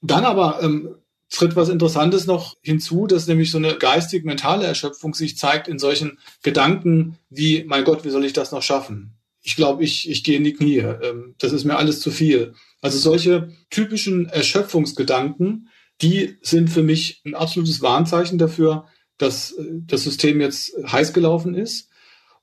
Dann 0.00 0.24
aber 0.24 0.62
ähm, 0.62 0.96
tritt 1.30 1.56
was 1.56 1.68
Interessantes 1.68 2.26
noch 2.26 2.56
hinzu, 2.60 3.06
dass 3.06 3.26
nämlich 3.26 3.50
so 3.50 3.58
eine 3.58 3.74
geistig-mentale 3.76 4.66
Erschöpfung 4.66 5.14
sich 5.14 5.38
zeigt 5.38 5.68
in 5.68 5.78
solchen 5.78 6.18
Gedanken 6.42 7.18
wie, 7.30 7.64
mein 7.64 7.84
Gott, 7.84 8.04
wie 8.04 8.10
soll 8.10 8.24
ich 8.24 8.32
das 8.32 8.52
noch 8.52 8.62
schaffen? 8.62 9.14
Ich 9.42 9.56
glaube, 9.56 9.84
ich, 9.84 10.08
ich 10.08 10.24
gehe 10.24 10.36
in 10.36 10.44
die 10.44 10.54
Knie. 10.54 10.78
Ähm, 10.78 11.34
das 11.38 11.52
ist 11.52 11.64
mir 11.64 11.76
alles 11.76 12.00
zu 12.00 12.10
viel. 12.10 12.54
Also 12.80 12.98
solche 12.98 13.52
typischen 13.70 14.26
Erschöpfungsgedanken, 14.26 15.68
die 16.00 16.38
sind 16.42 16.70
für 16.70 16.82
mich 16.82 17.20
ein 17.24 17.34
absolutes 17.34 17.82
Warnzeichen 17.82 18.38
dafür, 18.38 18.86
dass 19.18 19.52
äh, 19.52 19.64
das 19.86 20.04
System 20.04 20.40
jetzt 20.40 20.72
heiß 20.86 21.12
gelaufen 21.12 21.54
ist. 21.54 21.90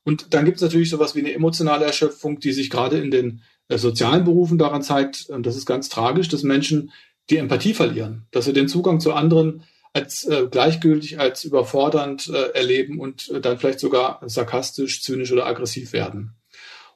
Und 0.04 0.32
dann 0.34 0.44
gibt 0.44 0.56
es 0.56 0.62
natürlich 0.62 0.90
sowas 0.90 1.14
wie 1.14 1.20
eine 1.20 1.32
emotionale 1.32 1.84
Erschöpfung, 1.84 2.40
die 2.40 2.52
sich 2.52 2.70
gerade 2.70 2.98
in 2.98 3.10
den 3.10 3.42
äh, 3.68 3.78
sozialen 3.78 4.24
Berufen 4.24 4.58
daran 4.58 4.82
zeigt, 4.82 5.28
und 5.28 5.46
das 5.46 5.56
ist 5.56 5.66
ganz 5.66 5.88
tragisch, 5.88 6.28
dass 6.28 6.42
Menschen 6.42 6.92
die 7.30 7.36
Empathie 7.36 7.74
verlieren, 7.74 8.26
dass 8.32 8.46
sie 8.46 8.52
den 8.52 8.68
Zugang 8.68 9.00
zu 9.00 9.12
anderen 9.12 9.62
als 9.92 10.24
äh, 10.24 10.46
gleichgültig, 10.50 11.18
als 11.18 11.44
überfordernd 11.44 12.28
äh, 12.28 12.50
erleben 12.52 13.00
und 13.00 13.28
äh, 13.30 13.40
dann 13.40 13.58
vielleicht 13.58 13.80
sogar 13.80 14.20
sarkastisch, 14.26 15.02
zynisch 15.02 15.32
oder 15.32 15.46
aggressiv 15.46 15.92
werden. 15.92 16.34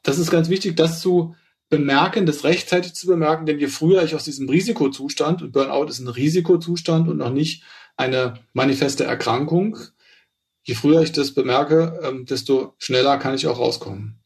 Das 0.05 0.19
ist 0.19 0.31
ganz 0.31 0.49
wichtig, 0.49 0.77
das 0.77 1.01
zu 1.01 1.35
bemerken, 1.69 2.27
das 2.27 2.45
rechtzeitig 2.45 2.95
zu 2.95 3.09
bemerken, 3.09 3.47
denn 3.47 3.59
je 3.59 3.67
früher 3.67 4.05
ich 4.05 4.15
aus 4.15 4.25
diesem 4.25 4.49
Risikozustand, 4.49 5.43
und 5.43 5.51
Burnout 5.51 5.87
ist 5.87 5.99
ein 5.99 6.09
Risikozustand 6.09 7.09
und 7.09 7.17
noch 7.17 7.33
nicht 7.33 7.65
eine 7.97 8.35
manifeste 8.53 9.05
Erkrankung, 9.05 9.79
je 10.63 10.75
früher 10.75 11.03
ich 11.03 11.13
das 11.13 11.33
bemerke, 11.33 11.99
ähm, 12.03 12.27
desto 12.27 12.75
schneller 12.79 13.19
kann 13.19 13.35
ich 13.35 13.47
auch 13.47 13.59
rauskommen. 13.59 14.21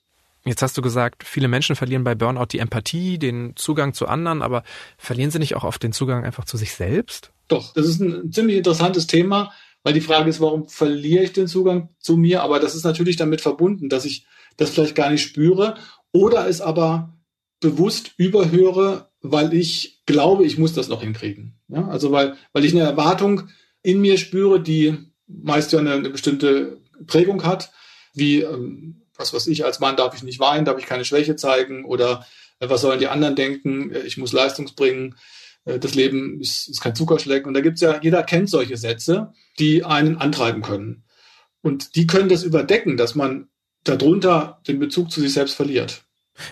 Jetzt 0.44 0.62
hast 0.62 0.76
du 0.76 0.82
gesagt, 0.82 1.24
viele 1.24 1.48
Menschen 1.48 1.76
verlieren 1.76 2.04
bei 2.04 2.14
Burnout 2.14 2.46
die 2.52 2.58
Empathie, 2.58 3.18
den 3.18 3.54
Zugang 3.56 3.94
zu 3.94 4.06
anderen, 4.06 4.42
aber 4.42 4.62
verlieren 4.96 5.30
sie 5.30 5.38
nicht 5.38 5.56
auch 5.56 5.64
oft 5.64 5.82
den 5.82 5.92
Zugang 5.92 6.24
einfach 6.24 6.44
zu 6.44 6.56
sich 6.56 6.74
selbst? 6.74 7.32
Doch, 7.48 7.74
das 7.74 7.86
ist 7.86 8.00
ein 8.00 8.32
ziemlich 8.32 8.56
interessantes 8.56 9.06
Thema, 9.06 9.52
weil 9.82 9.94
die 9.94 10.00
Frage 10.00 10.28
ist, 10.28 10.40
warum 10.40 10.68
verliere 10.68 11.24
ich 11.24 11.32
den 11.32 11.48
Zugang 11.48 11.90
zu 11.98 12.16
mir? 12.16 12.42
Aber 12.42 12.60
das 12.60 12.74
ist 12.74 12.84
natürlich 12.84 13.16
damit 13.16 13.40
verbunden, 13.40 13.88
dass 13.88 14.04
ich 14.04 14.26
das 14.58 14.70
vielleicht 14.70 14.94
gar 14.94 15.10
nicht 15.10 15.22
spüre 15.22 15.76
oder 16.12 16.46
es 16.46 16.60
aber 16.60 17.16
bewusst 17.60 18.12
überhöre, 18.18 19.08
weil 19.22 19.54
ich 19.54 20.02
glaube, 20.04 20.44
ich 20.44 20.58
muss 20.58 20.74
das 20.74 20.88
noch 20.88 21.02
hinkriegen. 21.02 21.58
Ja, 21.68 21.88
also 21.88 22.12
weil, 22.12 22.36
weil 22.52 22.64
ich 22.64 22.72
eine 22.72 22.84
Erwartung 22.84 23.48
in 23.82 24.00
mir 24.00 24.18
spüre, 24.18 24.60
die 24.60 24.98
meist 25.26 25.72
ja 25.72 25.78
eine, 25.78 25.94
eine 25.94 26.10
bestimmte 26.10 26.78
Prägung 27.06 27.44
hat, 27.44 27.72
wie 28.12 28.42
ähm, 28.42 29.06
was 29.16 29.34
weiß 29.34 29.48
ich, 29.48 29.64
als 29.64 29.80
Mann 29.80 29.96
darf 29.96 30.14
ich 30.14 30.22
nicht 30.22 30.38
weinen, 30.38 30.64
darf 30.64 30.78
ich 30.78 30.86
keine 30.86 31.04
Schwäche 31.04 31.36
zeigen 31.36 31.84
oder 31.84 32.26
äh, 32.60 32.68
was 32.68 32.80
sollen 32.80 33.00
die 33.00 33.08
anderen 33.08 33.36
denken, 33.36 33.92
äh, 33.92 34.00
ich 34.00 34.16
muss 34.16 34.32
Leistungs 34.32 34.72
bringen, 34.72 35.16
äh, 35.64 35.78
das 35.78 35.94
Leben 35.94 36.40
ist, 36.40 36.68
ist 36.68 36.80
kein 36.80 36.94
Zuckerschlecken. 36.94 37.48
Und 37.48 37.54
da 37.54 37.60
gibt's 37.60 37.80
ja, 37.80 38.00
jeder 38.00 38.22
kennt 38.22 38.48
solche 38.48 38.76
Sätze, 38.76 39.32
die 39.58 39.84
einen 39.84 40.16
antreiben 40.16 40.62
können. 40.62 41.04
Und 41.60 41.96
die 41.96 42.06
können 42.06 42.28
das 42.28 42.44
überdecken, 42.44 42.96
dass 42.96 43.14
man 43.14 43.48
darunter 43.88 44.60
den 44.68 44.78
Bezug 44.78 45.10
zu 45.10 45.20
sich 45.20 45.32
selbst 45.32 45.54
verliert. 45.54 46.02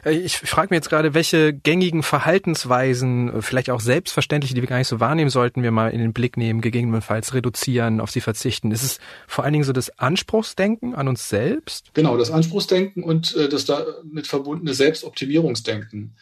Äh, 0.05 0.17
ich 0.19 0.39
frage 0.39 0.69
mich 0.71 0.79
jetzt 0.79 0.89
gerade, 0.89 1.15
welche 1.15 1.53
gängigen 1.53 2.03
Verhaltensweisen, 2.03 3.33
äh, 3.33 3.43
vielleicht 3.43 3.71
auch 3.71 3.81
selbstverständliche, 3.81 4.55
die 4.55 4.63
wir 4.63 4.69
gar 4.69 4.79
nicht 4.79 4.89
so 4.89 5.01
wahrnehmen 5.01 5.31
sollten, 5.31 5.63
wir 5.63 5.71
mal 5.71 5.91
in 5.91 6.01
den 6.01 6.13
Blick 6.13 6.37
nehmen, 6.37 6.61
gegebenenfalls 6.61 7.35
reduzieren, 7.35 8.01
auf 8.01 8.11
sie 8.11 8.21
verzichten. 8.21 8.73
Ist 8.73 8.83
es 8.83 8.99
vor 9.27 9.45
allen 9.45 9.53
Dingen 9.53 9.65
so 9.65 9.73
das 9.73 9.99
Anspruchsdenken 9.99 10.95
an 10.95 11.09
uns 11.09 11.29
selbst? 11.29 11.91
Genau, 11.95 12.17
das 12.17 12.31
Anspruchsdenken 12.31 13.03
und 13.03 13.35
äh, 13.37 13.49
das 13.49 13.65
damit 13.65 14.27
verbundene 14.27 14.75
Selbstoptimierungsdenken. 14.75 16.17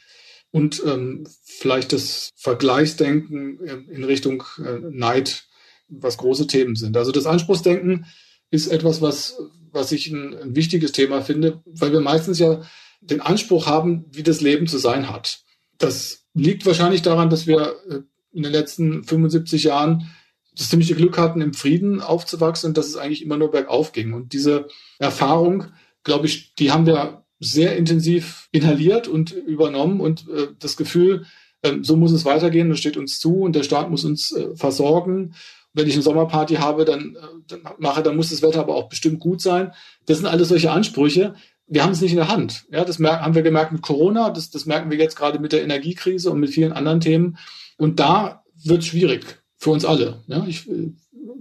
Und 0.51 0.83
ähm, 0.87 1.27
vielleicht 1.43 1.93
das 1.93 2.31
Vergleichsdenken 2.37 3.59
in 3.91 4.05
Richtung 4.05 4.45
äh, 4.59 4.79
Neid, 4.89 5.47
was 5.89 6.17
große 6.17 6.47
Themen 6.47 6.77
sind. 6.77 6.97
Also 6.97 7.11
das 7.11 7.27
Anspruchsdenken 7.27 8.07
ist 8.55 8.69
etwas, 8.69 9.03
was, 9.03 9.37
was 9.73 9.93
ich 9.93 10.07
ein, 10.07 10.35
ein 10.35 10.57
wichtiges 10.57 10.93
Thema 10.93 11.23
finde, 11.23 11.61
weil 11.67 11.93
wir 11.93 12.01
meistens 12.01 12.39
ja 12.39 12.63
den 13.01 13.21
Anspruch 13.21 13.67
haben, 13.67 14.05
wie 14.13 14.23
das 14.23 14.41
Leben 14.41 14.67
zu 14.67 14.79
sein 14.79 15.11
hat. 15.11 15.41
Das 15.77 16.25
liegt 16.35 16.65
wahrscheinlich 16.65 17.03
daran, 17.03 17.31
dass 17.31 17.47
wir 17.47 17.75
äh, 17.91 18.01
in 18.33 18.45
den 18.45 18.53
letzten 18.53 19.05
75 19.05 19.65
Jahren 19.65 20.11
das 20.57 20.69
ziemliche 20.69 20.95
Glück 20.95 21.19
hatten, 21.19 21.41
im 21.41 21.53
Frieden 21.53 22.01
aufzuwachsen 22.01 22.69
und 22.69 22.79
dass 22.79 22.87
es 22.87 22.97
eigentlich 22.97 23.23
immer 23.23 23.37
nur 23.37 23.51
bergauf 23.51 23.93
ging. 23.93 24.13
Und 24.13 24.33
diese 24.33 24.69
Erfahrung, 24.99 25.67
glaube 26.05 26.27
ich, 26.27 26.55
die 26.55 26.71
haben 26.71 26.87
wir 26.87 27.25
sehr 27.41 27.77
intensiv 27.77 28.49
inhaliert 28.53 29.09
und 29.09 29.33
übernommen 29.33 30.01
und 30.01 30.29
äh, 30.29 30.49
das 30.61 30.77
Gefühl, 30.77 31.27
äh, 31.63 31.79
so 31.83 31.97
muss 31.97 32.13
es 32.13 32.25
weitergehen, 32.25 32.71
das 32.71 32.79
steht 32.79 32.97
uns 32.97 33.19
zu 33.19 33.41
und 33.41 33.57
der 33.57 33.65
Staat 33.65 33.91
muss 33.91 34.05
uns 34.05 34.31
äh, 34.33 34.55
versorgen. 34.55 35.35
Wenn 35.75 35.89
ich 35.89 35.95
eine 35.95 36.03
Sommerparty 36.03 36.55
habe, 36.55 36.85
dann, 36.85 37.17
äh, 37.17 37.19
dann 37.49 37.61
mache, 37.79 38.03
dann 38.03 38.17
muss 38.17 38.31
das 38.31 38.43
Wetter 38.43 38.61
aber 38.61 38.75
auch 38.75 38.89
bestimmt 38.89 39.21
gut 39.21 39.43
sein. 39.43 39.73
Das 40.07 40.19
sind 40.19 40.27
alles 40.27 40.49
solche 40.49 40.71
Ansprüche, 40.71 41.35
wir 41.67 41.83
haben 41.83 41.93
es 41.93 42.01
nicht 42.01 42.13
in 42.13 42.19
der 42.19 42.29
Hand. 42.29 42.67
Ja, 42.71 42.85
das 42.85 42.99
haben 42.99 43.35
wir 43.35 43.43
gemerkt 43.43 43.73
mit 43.73 43.83
Corona, 43.83 44.31
das, 44.31 44.51
das 44.51 44.67
merken 44.67 44.91
wir 44.91 44.99
jetzt 44.99 45.17
gerade 45.17 45.39
mit 45.39 45.53
der 45.53 45.63
Energiekrise 45.63 46.31
und 46.31 46.41
mit 46.41 46.51
vielen 46.51 46.73
anderen 46.73 47.01
Themen. 47.01 47.39
Und 47.79 48.01
da 48.01 48.45
wird 48.63 48.83
es 48.83 48.87
schwierig 48.87 49.43
für 49.57 49.71
uns 49.71 49.85
alle. 49.85 50.23
Ja, 50.27 50.45
ich 50.47 50.69
äh, 50.69 50.93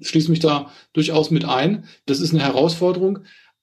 schließe 0.01 0.31
mich 0.31 0.39
da 0.39 0.71
durchaus 0.93 1.29
mit 1.29 1.45
ein. 1.45 1.85
Das 2.05 2.19
ist 2.19 2.33
eine 2.33 2.43
Herausforderung. 2.43 3.19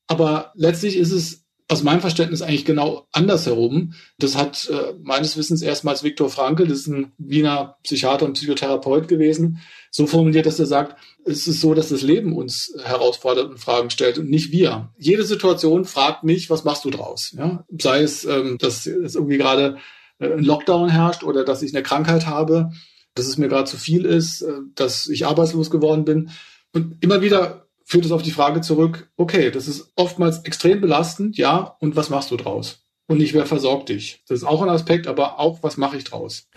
Aber 0.07 0.53
letztlich 0.55 0.97
ist 0.97 1.13
es 1.13 1.40
aus 1.71 1.85
meinem 1.85 2.01
Verständnis 2.01 2.43
eigentlich 2.43 2.65
genau 2.65 3.07
andersherum. 3.13 3.95
Das 4.19 4.37
hat 4.37 4.69
äh, 4.71 4.95
meines 5.03 5.37
Wissens 5.37 5.63
erstmals 5.63 6.03
Viktor 6.03 6.29
Frankl, 6.29 6.67
das 6.67 6.81
ist 6.81 6.87
ein 6.89 7.13
Wiener 7.17 7.77
Psychiater 7.85 8.27
und 8.27 8.33
Psychotherapeut 8.33 9.07
gewesen, 9.07 9.61
so 9.93 10.09
formuliert, 10.09 10.47
dass 10.47 10.59
er 10.59 10.67
sagt, 10.67 11.01
es 11.25 11.47
ist 11.47 11.61
so, 11.61 11.73
dass 11.73 11.91
das 11.91 12.03
Leben 12.03 12.37
uns 12.37 12.75
herausfordert 12.83 13.51
und 13.51 13.59
Fragen 13.59 13.91
stellt 13.91 14.19
und 14.19 14.29
nicht 14.29 14.51
wir. 14.51 14.93
Jede 14.99 15.23
Situation 15.23 15.85
fragt 15.85 16.25
mich, 16.25 16.51
was 16.51 16.65
machst 16.65 16.85
du 16.85 16.91
draus? 16.91 17.33
Ja? 17.39 17.65
Sei 17.79 18.03
es, 18.03 18.25
ähm, 18.25 18.59
dass 18.59 18.87
es 18.87 19.15
irgendwie 19.15 19.39
gerade 19.39 19.79
äh, 20.19 20.33
ein 20.33 20.43
Lockdown 20.43 20.89
herrscht 20.89 21.23
oder 21.23 21.45
dass 21.45 21.63
ich 21.63 21.73
eine 21.73 21.85
Krankheit 21.85 22.27
habe, 22.27 22.73
dass 23.15 23.29
es 23.29 23.39
mir 23.39 23.47
gerade 23.47 23.71
zu 23.71 23.77
viel 23.77 24.07
ist, 24.07 24.43
äh, 24.43 24.55
dass 24.75 25.07
ich 25.07 25.25
arbeitslos 25.25 25.71
geworden 25.71 26.05
bin. 26.05 26.31
Und 26.73 26.97
immer 27.01 27.23
wieder 27.23 27.70
führt 27.91 28.05
es 28.05 28.13
auf 28.13 28.23
die 28.23 28.31
Frage 28.31 28.61
zurück, 28.61 29.11
okay, 29.17 29.51
das 29.51 29.67
ist 29.67 29.93
oftmals 29.97 30.45
extrem 30.45 30.81
belastend, 30.81 31.37
ja, 31.37 31.77
und 31.81 31.97
was 31.97 32.09
machst 32.09 32.31
du 32.31 32.37
draus? 32.37 32.85
Und 33.09 33.19
nicht, 33.19 33.35
wer 33.35 33.47
versorgt 33.47 33.89
dich? 33.89 34.23
Das 34.29 34.39
ist 34.39 34.45
auch 34.45 34.63
ein 34.63 34.69
Aspekt, 34.69 35.09
aber 35.09 35.41
auch, 35.41 35.65
was 35.65 35.77
mache 35.77 35.97
ich 35.97 36.05
draus? 36.05 36.49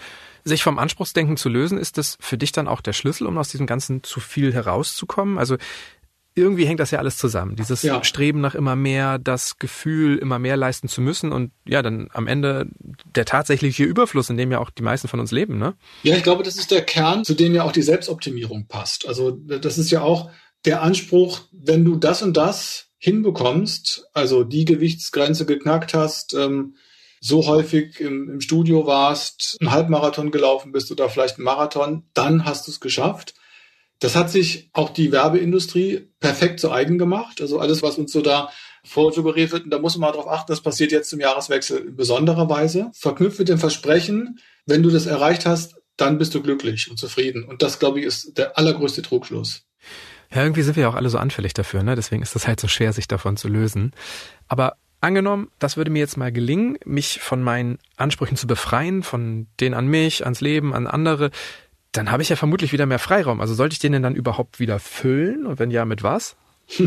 Sich 0.43 0.61
vom 0.61 0.77
Anspruchsdenken 0.77 1.35
zu 1.35 1.49
lösen, 1.49 1.79
ist 1.79 1.97
das 1.97 2.17
für 2.19 2.37
dich 2.37 2.51
dann 2.51 2.67
auch 2.67 2.81
der 2.81 2.93
Schlüssel, 2.93 3.25
um 3.25 3.39
aus 3.39 3.49
diesem 3.49 3.65
ganzen 3.65 4.03
zu 4.03 4.19
viel 4.19 4.53
herauszukommen? 4.53 5.39
Also 5.39 5.57
irgendwie 6.35 6.65
hängt 6.65 6.79
das 6.79 6.91
ja 6.91 6.99
alles 6.99 7.17
zusammen. 7.17 7.55
Dieses 7.55 7.81
ja. 7.81 8.03
Streben 8.03 8.39
nach 8.41 8.53
immer 8.53 8.75
mehr, 8.75 9.17
das 9.17 9.57
Gefühl, 9.57 10.17
immer 10.17 10.37
mehr 10.37 10.57
leisten 10.57 10.87
zu 10.87 11.01
müssen 11.01 11.31
und 11.31 11.51
ja, 11.67 11.81
dann 11.81 12.09
am 12.13 12.27
Ende 12.27 12.67
der 13.15 13.25
tatsächliche 13.25 13.83
Überfluss, 13.83 14.29
in 14.29 14.37
dem 14.37 14.51
ja 14.51 14.59
auch 14.59 14.69
die 14.69 14.83
meisten 14.83 15.07
von 15.07 15.19
uns 15.19 15.31
leben, 15.31 15.57
ne? 15.57 15.73
Ja, 16.03 16.15
ich 16.15 16.23
glaube, 16.23 16.43
das 16.43 16.57
ist 16.57 16.69
der 16.69 16.83
Kern, 16.83 17.23
zu 17.23 17.33
dem 17.33 17.55
ja 17.55 17.63
auch 17.63 17.71
die 17.71 17.81
Selbstoptimierung 17.81 18.67
passt. 18.67 19.07
Also 19.07 19.31
das 19.31 19.79
ist 19.79 19.89
ja 19.89 20.01
auch 20.01 20.29
der 20.65 20.81
Anspruch, 20.81 21.41
wenn 21.51 21.85
du 21.85 21.95
das 21.95 22.21
und 22.21 22.37
das 22.37 22.87
hinbekommst, 22.97 24.05
also 24.13 24.43
die 24.43 24.65
Gewichtsgrenze 24.65 25.45
geknackt 25.45 25.93
hast, 25.93 26.33
ähm, 26.33 26.75
so 27.19 27.47
häufig 27.47 27.99
im, 27.99 28.29
im 28.29 28.41
Studio 28.41 28.85
warst, 28.85 29.57
einen 29.59 29.71
Halbmarathon 29.71 30.31
gelaufen 30.31 30.71
bist 30.71 30.91
oder 30.91 31.09
vielleicht 31.09 31.37
einen 31.37 31.45
Marathon, 31.45 32.03
dann 32.13 32.45
hast 32.45 32.67
du 32.67 32.71
es 32.71 32.79
geschafft. 32.79 33.33
Das 33.99 34.15
hat 34.15 34.29
sich 34.29 34.69
auch 34.73 34.89
die 34.89 35.13
Werbeindustrie 35.13 36.09
perfekt 36.19 36.59
zu 36.59 36.71
eigen 36.71 36.97
gemacht. 36.97 37.39
Also 37.39 37.59
alles, 37.59 37.81
was 37.81 37.97
uns 37.97 38.11
so 38.11 38.21
da 38.21 38.49
vorsuggeriert 38.83 39.53
wird. 39.53 39.63
Und 39.63 39.71
da 39.71 39.79
muss 39.79 39.97
man 39.97 40.11
darauf 40.11 40.27
achten, 40.27 40.51
das 40.51 40.61
passiert 40.61 40.91
jetzt 40.91 41.09
zum 41.09 41.21
Jahreswechsel 41.21 41.87
in 41.87 41.95
besonderer 41.95 42.49
Weise. 42.49 42.91
Verknüpft 42.93 43.39
mit 43.39 43.47
dem 43.47 43.57
Versprechen, 43.57 44.39
wenn 44.65 44.83
du 44.83 44.89
das 44.89 45.05
erreicht 45.05 45.45
hast, 45.45 45.75
dann 45.95 46.17
bist 46.17 46.35
du 46.35 46.41
glücklich 46.41 46.89
und 46.89 46.97
zufrieden. 46.97 47.43
Und 47.43 47.61
das, 47.61 47.79
glaube 47.79 47.99
ich, 47.99 48.05
ist 48.05 48.37
der 48.37 48.57
allergrößte 48.57 49.01
Trugschluss. 49.01 49.63
Ja, 50.33 50.41
irgendwie 50.41 50.63
sind 50.63 50.75
wir 50.75 50.83
ja 50.83 50.89
auch 50.89 50.95
alle 50.95 51.09
so 51.09 51.17
anfällig 51.17 51.53
dafür, 51.53 51.83
ne? 51.83 51.95
Deswegen 51.95 52.23
ist 52.23 52.35
das 52.35 52.47
halt 52.47 52.59
so 52.59 52.67
schwer, 52.67 52.93
sich 52.93 53.07
davon 53.07 53.37
zu 53.37 53.47
lösen. 53.47 53.91
Aber 54.47 54.77
angenommen, 55.01 55.49
das 55.59 55.77
würde 55.77 55.91
mir 55.91 55.99
jetzt 55.99 56.17
mal 56.17 56.31
gelingen, 56.31 56.77
mich 56.85 57.19
von 57.19 57.43
meinen 57.43 57.77
Ansprüchen 57.97 58.37
zu 58.37 58.47
befreien, 58.47 59.03
von 59.03 59.47
denen 59.59 59.75
an 59.75 59.87
mich, 59.87 60.23
ans 60.23 60.41
Leben, 60.41 60.73
an 60.73 60.87
andere, 60.87 61.29
dann 61.91 62.09
habe 62.09 62.23
ich 62.23 62.29
ja 62.29 62.35
vermutlich 62.35 62.73
wieder 62.73 62.85
mehr 62.85 62.99
Freiraum. 62.99 63.41
Also 63.41 63.53
sollte 63.53 63.73
ich 63.73 63.79
den 63.79 63.91
denn 63.91 64.01
dann 64.01 64.15
überhaupt 64.15 64.59
wieder 64.59 64.79
füllen? 64.79 65.45
Und 65.45 65.59
wenn 65.59 65.71
ja, 65.71 65.85
mit 65.85 66.03
was? 66.03 66.35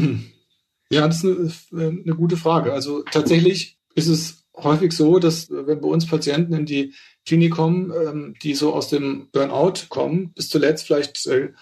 Ja, 0.88 1.06
das 1.08 1.24
ist 1.24 1.72
eine, 1.72 1.88
eine 1.88 2.14
gute 2.14 2.36
Frage. 2.36 2.72
Also 2.72 3.02
tatsächlich 3.02 3.76
ist 3.96 4.06
es 4.06 4.44
häufig 4.56 4.92
so, 4.92 5.18
dass 5.18 5.50
wenn 5.50 5.80
bei 5.80 5.88
uns 5.88 6.06
Patienten 6.06 6.54
in 6.54 6.64
die 6.64 6.94
Klinik 7.24 7.54
kommen, 7.54 7.92
ähm, 7.92 8.34
die 8.42 8.54
so 8.54 8.72
aus 8.72 8.88
dem 8.88 9.28
Burnout 9.32 9.86
kommen, 9.88 10.32
bis 10.34 10.48
zuletzt 10.48 10.86
vielleicht 10.86 11.26
äh, 11.26 11.52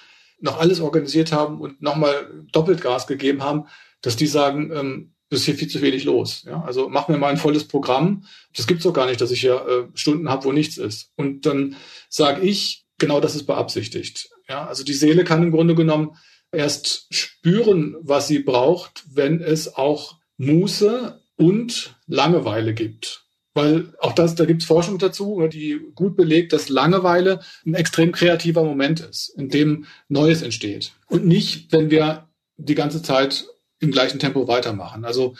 noch 0.41 0.59
alles 0.59 0.81
organisiert 0.81 1.33
haben 1.33 1.61
und 1.61 1.83
nochmal 1.83 2.45
doppelt 2.53 2.81
Gas 2.81 3.07
gegeben 3.07 3.43
haben, 3.43 3.67
dass 4.00 4.17
die 4.17 4.26
sagen, 4.26 4.71
ähm, 4.75 5.14
das 5.31 5.41
ist 5.41 5.47
hier 5.47 5.55
viel 5.55 5.69
zu 5.69 5.83
wenig 5.83 6.05
los. 6.05 6.45
Ja? 6.47 6.62
Also 6.62 6.88
mach 6.88 7.09
mir 7.09 7.17
mal 7.17 7.29
ein 7.29 7.37
volles 7.37 7.67
Programm. 7.67 8.25
Das 8.55 8.67
gibt's 8.67 8.85
doch 8.85 8.93
gar 8.93 9.07
nicht, 9.07 9.21
dass 9.21 9.31
ich 9.31 9.41
hier 9.41 9.67
äh, 9.67 9.97
Stunden 9.97 10.29
habe, 10.29 10.45
wo 10.45 10.53
nichts 10.53 10.76
ist. 10.76 11.11
Und 11.17 11.47
dann 11.47 11.76
sage 12.09 12.43
ich, 12.43 12.85
genau 12.99 13.21
das 13.21 13.35
ist 13.35 13.47
beabsichtigt. 13.47 14.29
Ja? 14.49 14.67
Also 14.67 14.85
die 14.85 14.93
Seele 14.93 15.25
kann 15.25 15.43
im 15.43 15.50
Grunde 15.50 15.75
genommen 15.75 16.17
erst 16.53 17.07
spüren, 17.11 17.97
was 18.00 18.29
sie 18.29 18.38
braucht, 18.41 19.05
wenn 19.12 19.41
es 19.41 19.75
auch 19.75 20.19
Muße 20.37 21.21
und 21.37 21.97
Langeweile 22.07 22.75
gibt. 22.75 23.24
Weil 23.54 23.94
auch 24.00 24.12
das, 24.12 24.34
da 24.34 24.44
gibt 24.44 24.62
es 24.62 24.68
Forschung 24.68 24.99
dazu, 24.99 25.46
die 25.50 25.80
gut 25.94 26.16
belegt, 26.16 26.52
dass 26.52 26.68
Langeweile 26.68 27.40
ein 27.64 27.75
extrem 27.75 28.11
kreativer 28.11 28.64
Moment 28.64 29.00
ist, 29.00 29.28
in 29.28 29.49
dem 29.49 29.87
Neues 30.08 30.42
entsteht. 30.42 30.92
Und 31.06 31.25
nicht, 31.25 31.73
wenn 31.73 31.90
wir 31.90 32.28
die 32.56 32.75
ganze 32.75 33.00
Zeit 33.00 33.46
im 33.78 33.92
gleichen 33.92 34.18
Tempo 34.18 34.49
weitermachen. 34.49 35.04
Also 35.04 35.34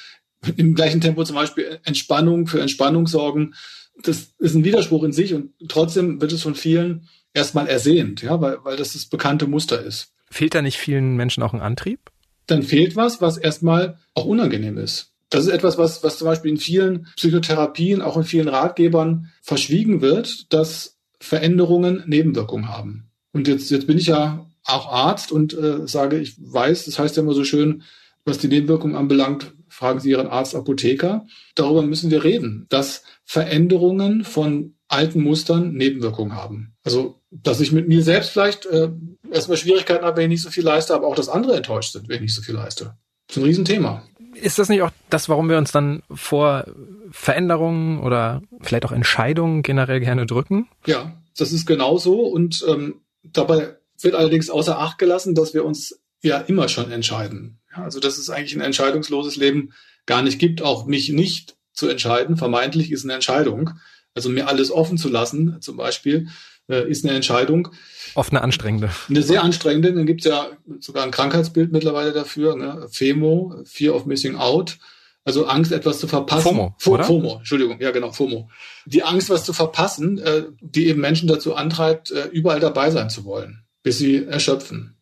im 0.57 0.75
gleichen 0.75 1.01
Tempo 1.01 1.25
zum 1.25 1.37
Beispiel 1.37 1.81
Entspannung 1.85 2.47
für 2.47 2.61
Entspannung 2.61 3.07
sorgen. 3.07 3.55
Das 4.03 4.35
ist 4.39 4.55
ein 4.55 4.65
Widerspruch 4.65 5.05
in 5.05 5.13
sich 5.13 5.35
und 5.35 5.53
trotzdem 5.69 6.21
wird 6.21 6.33
es 6.33 6.43
von 6.43 6.55
vielen 6.55 7.09
erstmal 7.33 7.67
ersehnt, 7.67 8.23
ja, 8.23 8.41
weil, 8.41 8.59
weil 8.65 8.77
das 8.77 8.93
das 8.93 9.07
bekannte 9.07 9.47
Muster 9.47 9.81
ist. 9.83 10.13
Fehlt 10.31 10.55
da 10.55 10.63
nicht 10.63 10.79
vielen 10.79 11.17
Menschen 11.17 11.43
auch 11.43 11.53
ein 11.53 11.61
Antrieb? 11.61 12.11
Dann 12.47 12.63
fehlt 12.63 12.97
was, 12.97 13.21
was 13.21 13.39
erstmal 13.39 13.99
auch 14.15 14.25
unangenehm 14.25 14.79
ist. 14.79 15.14
Das 15.35 15.47
ist 15.47 15.51
etwas, 15.51 15.79
was, 15.79 16.05
was 16.05 16.19
zum 16.19 16.27
Beispiel 16.27 16.53
in 16.53 16.59
vielen 16.59 17.09
Psychotherapien, 17.17 18.03
auch 18.03 18.17
in 18.17 18.23
vielen 18.23 18.47
Ratgebern 18.47 19.33
verschwiegen 19.43 20.01
wird, 20.01 20.53
dass 20.53 20.97
Veränderungen 21.19 22.05
Nebenwirkungen 22.07 22.69
haben. 22.69 23.11
Und 23.33 23.49
jetzt, 23.49 23.69
jetzt 23.73 23.89
bin 23.89 23.99
ich 23.99 24.07
ja 24.07 24.47
auch 24.63 24.93
Arzt 24.93 25.33
und 25.33 25.53
äh, 25.53 25.89
sage, 25.89 26.21
ich 26.21 26.37
weiß, 26.39 26.85
das 26.85 27.01
heißt 27.01 27.17
ja 27.17 27.25
immer 27.25 27.35
so 27.35 27.43
schön, 27.43 27.83
was 28.25 28.39
die 28.39 28.47
Nebenwirkungen 28.47 28.95
anbelangt, 28.95 29.53
fragen 29.69 29.99
Sie 29.99 30.11
Ihren 30.11 30.29
Arzt 30.29 30.55
Apotheker. 30.55 31.27
Darüber 31.57 31.83
müssen 31.83 32.13
wir 32.13 32.23
reden, 32.23 32.67
dass 32.69 33.03
Veränderungen 33.25 34.23
von 34.23 34.77
alten 34.87 35.21
Mustern 35.21 35.73
Nebenwirkungen 35.73 36.37
haben. 36.37 36.77
Also, 36.85 37.21
dass 37.33 37.61
ich 37.61 37.73
mit 37.73 37.89
mir 37.89 38.05
selbst 38.05 38.31
vielleicht 38.31 38.67
äh, 38.67 38.89
erstmal 39.33 39.57
Schwierigkeiten 39.57 40.05
habe, 40.05 40.19
wenn 40.19 40.31
ich 40.31 40.37
nicht 40.37 40.45
so 40.45 40.51
viel 40.51 40.63
leiste, 40.63 40.95
aber 40.95 41.09
auch, 41.09 41.17
dass 41.17 41.29
andere 41.29 41.57
enttäuscht 41.57 41.93
sind, 41.93 42.09
wenn 42.09 42.17
ich 42.17 42.23
nicht 42.23 42.37
so 42.37 42.43
viel 42.43 42.55
leiste. 42.55 42.95
Das 43.27 43.37
ist 43.37 43.43
ein 43.43 43.47
Riesenthema 43.47 44.05
ist 44.45 44.59
das 44.59 44.69
nicht 44.69 44.83
auch 44.83 44.91
das, 45.09 45.29
warum 45.29 45.49
wir 45.49 45.57
uns 45.57 45.73
dann 45.73 46.03
vor 46.13 46.67
Veränderungen 47.11 48.01
oder 48.01 48.43
vielleicht 48.61 48.85
auch 48.85 48.93
Entscheidungen 48.93 49.63
generell 49.63 50.01
gerne 50.01 50.27
drücken? 50.27 50.69
Ja, 50.87 51.21
das 51.37 51.53
ist 51.53 51.67
genau 51.67 51.97
so. 51.97 52.21
Und 52.21 52.65
ähm, 52.69 53.01
dabei 53.23 53.77
wird 54.01 54.15
allerdings 54.15 54.51
außer 54.51 54.79
Acht 54.79 54.99
gelassen, 54.99 55.35
dass 55.35 55.55
wir 55.55 55.65
uns 55.65 55.99
ja 56.23 56.39
immer 56.39 56.69
schon 56.69 56.91
entscheiden. 56.91 57.59
Ja, 57.75 57.85
also 57.85 58.01
dass 58.01 58.19
es 58.19 58.29
eigentlich 58.29 58.55
ein 58.55 58.61
entscheidungsloses 58.61 59.37
Leben 59.37 59.73
gar 60.07 60.23
nicht 60.23 60.39
gibt, 60.39 60.61
auch 60.61 60.85
mich 60.85 61.09
nicht 61.09 61.57
zu 61.73 61.89
entscheiden. 61.89 62.37
Vermeintlich 62.37 62.93
ist 62.93 63.05
eine 63.05 63.15
Entscheidung. 63.15 63.71
Also 64.15 64.29
mir 64.29 64.47
alles 64.47 64.71
offen 64.71 64.99
zu 64.99 65.09
lassen, 65.09 65.61
zum 65.61 65.77
Beispiel, 65.77 66.29
äh, 66.69 66.89
ist 66.89 67.05
eine 67.05 67.15
Entscheidung. 67.15 67.69
Oft 68.15 68.33
eine 68.33 68.43
anstrengende. 68.43 68.91
Eine 69.09 69.23
sehr 69.23 69.43
anstrengende. 69.43 69.93
Dann 69.93 70.07
gibt 70.07 70.21
es 70.21 70.31
ja 70.31 70.49
sogar 70.81 71.05
ein 71.05 71.11
Krankheitsbild 71.11 71.73
mittlerweile 71.73 72.13
dafür, 72.13 72.57
ne? 72.57 72.87
FEMO, 72.91 73.63
Fear 73.65 73.95
of 73.95 74.07
Missing 74.07 74.37
Out. 74.37 74.79
Also 75.27 75.47
Angst, 75.47 75.73
etwas 75.73 75.99
zu 75.99 76.07
verpassen. 76.07 76.43
FOMO, 76.43 76.75
Fo 76.79 76.93
oder? 76.93 77.05
FOMO, 77.05 77.37
Entschuldigung, 77.39 77.81
ja 77.81 77.93
genau, 77.93 78.13
FOMO. 78.13 78.51
Die 78.85 79.03
Angst, 79.03 79.31
was 79.31 79.45
zu 79.45 79.55
verpassen, 79.55 80.19
äh, 80.19 80.45
die 80.61 80.87
eben 80.87 81.01
Menschen 81.01 81.29
dazu 81.29 81.55
antreibt, 81.55 82.11
äh, 82.11 82.27
überall 82.27 82.61
dabei 82.61 82.91
sein 82.91 83.09
zu 83.09 83.25
wollen, 83.25 83.65
bis 83.83 83.97
sie 83.97 84.23
erschöpfen. 84.23 84.94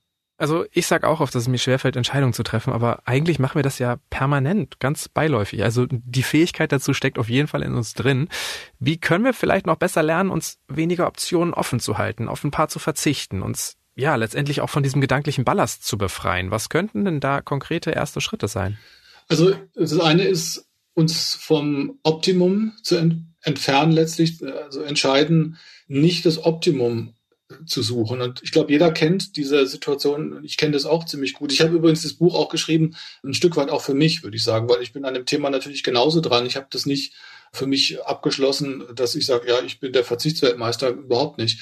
Also 0.42 0.64
ich 0.72 0.88
sag 0.88 1.04
auch 1.04 1.20
oft, 1.20 1.32
dass 1.36 1.44
es 1.44 1.48
mir 1.48 1.58
schwerfällt, 1.58 1.94
Entscheidungen 1.94 2.32
zu 2.32 2.42
treffen, 2.42 2.72
aber 2.72 3.06
eigentlich 3.06 3.38
machen 3.38 3.54
wir 3.54 3.62
das 3.62 3.78
ja 3.78 3.98
permanent, 4.10 4.80
ganz 4.80 5.08
beiläufig. 5.08 5.62
Also 5.62 5.86
die 5.88 6.24
Fähigkeit 6.24 6.72
dazu 6.72 6.94
steckt 6.94 7.16
auf 7.20 7.28
jeden 7.28 7.46
Fall 7.46 7.62
in 7.62 7.76
uns 7.76 7.94
drin. 7.94 8.28
Wie 8.80 8.98
können 8.98 9.24
wir 9.24 9.34
vielleicht 9.34 9.66
noch 9.66 9.76
besser 9.76 10.02
lernen, 10.02 10.30
uns 10.30 10.58
weniger 10.66 11.06
Optionen 11.06 11.54
offen 11.54 11.78
zu 11.78 11.96
halten, 11.96 12.26
auf 12.26 12.42
ein 12.42 12.50
paar 12.50 12.66
zu 12.66 12.80
verzichten, 12.80 13.40
uns 13.40 13.76
ja 13.94 14.16
letztendlich 14.16 14.62
auch 14.62 14.68
von 14.68 14.82
diesem 14.82 15.00
gedanklichen 15.00 15.44
Ballast 15.44 15.86
zu 15.86 15.96
befreien? 15.96 16.50
Was 16.50 16.68
könnten 16.68 17.04
denn 17.04 17.20
da 17.20 17.40
konkrete 17.40 17.92
erste 17.92 18.20
Schritte 18.20 18.48
sein? 18.48 18.78
Also 19.28 19.54
das 19.76 20.00
eine 20.00 20.24
ist, 20.24 20.68
uns 20.94 21.36
vom 21.36 22.00
Optimum 22.02 22.72
zu 22.82 22.96
entfernen 23.42 23.92
letztlich, 23.92 24.42
also 24.42 24.82
entscheiden, 24.82 25.56
nicht 25.86 26.26
das 26.26 26.44
Optimum 26.44 27.14
zu 27.66 27.82
suchen. 27.82 28.20
Und 28.20 28.42
ich 28.42 28.52
glaube, 28.52 28.72
jeder 28.72 28.90
kennt 28.90 29.36
diese 29.36 29.66
Situation. 29.66 30.40
Ich 30.44 30.56
kenne 30.56 30.72
das 30.72 30.86
auch 30.86 31.04
ziemlich 31.04 31.34
gut. 31.34 31.52
Ich 31.52 31.60
habe 31.60 31.74
übrigens 31.74 32.02
das 32.02 32.14
Buch 32.14 32.34
auch 32.34 32.48
geschrieben, 32.48 32.96
ein 33.24 33.34
Stück 33.34 33.56
weit 33.56 33.70
auch 33.70 33.82
für 33.82 33.94
mich, 33.94 34.22
würde 34.22 34.36
ich 34.36 34.44
sagen, 34.44 34.68
weil 34.68 34.82
ich 34.82 34.92
bin 34.92 35.04
an 35.04 35.14
dem 35.14 35.26
Thema 35.26 35.50
natürlich 35.50 35.82
genauso 35.82 36.20
dran. 36.20 36.46
Ich 36.46 36.56
habe 36.56 36.66
das 36.70 36.86
nicht 36.86 37.14
für 37.52 37.66
mich 37.66 38.02
abgeschlossen, 38.04 38.84
dass 38.94 39.14
ich 39.14 39.26
sage, 39.26 39.48
ja, 39.48 39.60
ich 39.62 39.80
bin 39.80 39.92
der 39.92 40.04
Verzichtsweltmeister, 40.04 40.90
überhaupt 40.90 41.38
nicht. 41.38 41.60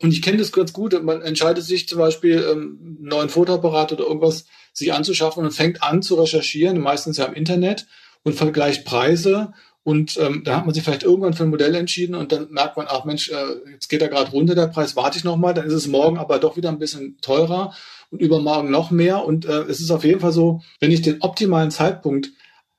Und 0.00 0.12
ich 0.12 0.22
kenne 0.22 0.38
das 0.38 0.52
ganz 0.52 0.72
gut. 0.72 1.00
Man 1.02 1.22
entscheidet 1.22 1.64
sich 1.64 1.88
zum 1.88 1.98
Beispiel, 1.98 2.44
ähm, 2.50 2.78
einen 2.80 3.08
neuen 3.08 3.28
Fotoapparat 3.28 3.92
oder 3.92 4.04
irgendwas 4.04 4.46
sich 4.72 4.92
anzuschaffen 4.92 5.44
und 5.44 5.52
fängt 5.52 5.82
an 5.82 6.02
zu 6.02 6.16
recherchieren, 6.16 6.80
meistens 6.80 7.16
ja 7.16 7.26
im 7.26 7.34
Internet 7.34 7.86
und 8.22 8.34
vergleicht 8.34 8.84
Preise 8.84 9.52
und 9.84 10.16
ähm, 10.16 10.42
da 10.44 10.56
hat 10.56 10.64
man 10.64 10.74
sich 10.74 10.82
vielleicht 10.82 11.02
irgendwann 11.02 11.34
für 11.34 11.44
ein 11.44 11.50
Modell 11.50 11.74
entschieden 11.74 12.14
und 12.14 12.32
dann 12.32 12.50
merkt 12.50 12.78
man, 12.78 12.86
ach 12.88 13.04
Mensch, 13.04 13.30
äh, 13.30 13.70
jetzt 13.70 13.88
geht 13.88 14.00
er 14.00 14.08
gerade 14.08 14.30
runter, 14.30 14.54
der 14.54 14.66
Preis, 14.68 14.96
warte 14.96 15.18
ich 15.18 15.24
nochmal, 15.24 15.52
dann 15.52 15.66
ist 15.66 15.74
es 15.74 15.86
morgen 15.86 16.16
aber 16.16 16.38
doch 16.38 16.56
wieder 16.56 16.70
ein 16.70 16.78
bisschen 16.78 17.18
teurer 17.20 17.74
und 18.10 18.22
übermorgen 18.22 18.70
noch 18.70 18.90
mehr. 18.90 19.24
Und 19.24 19.44
äh, 19.44 19.60
es 19.64 19.80
ist 19.80 19.90
auf 19.90 20.04
jeden 20.04 20.20
Fall 20.20 20.32
so, 20.32 20.62
wenn 20.80 20.90
ich 20.90 21.02
den 21.02 21.20
optimalen 21.20 21.70
Zeitpunkt 21.70 22.32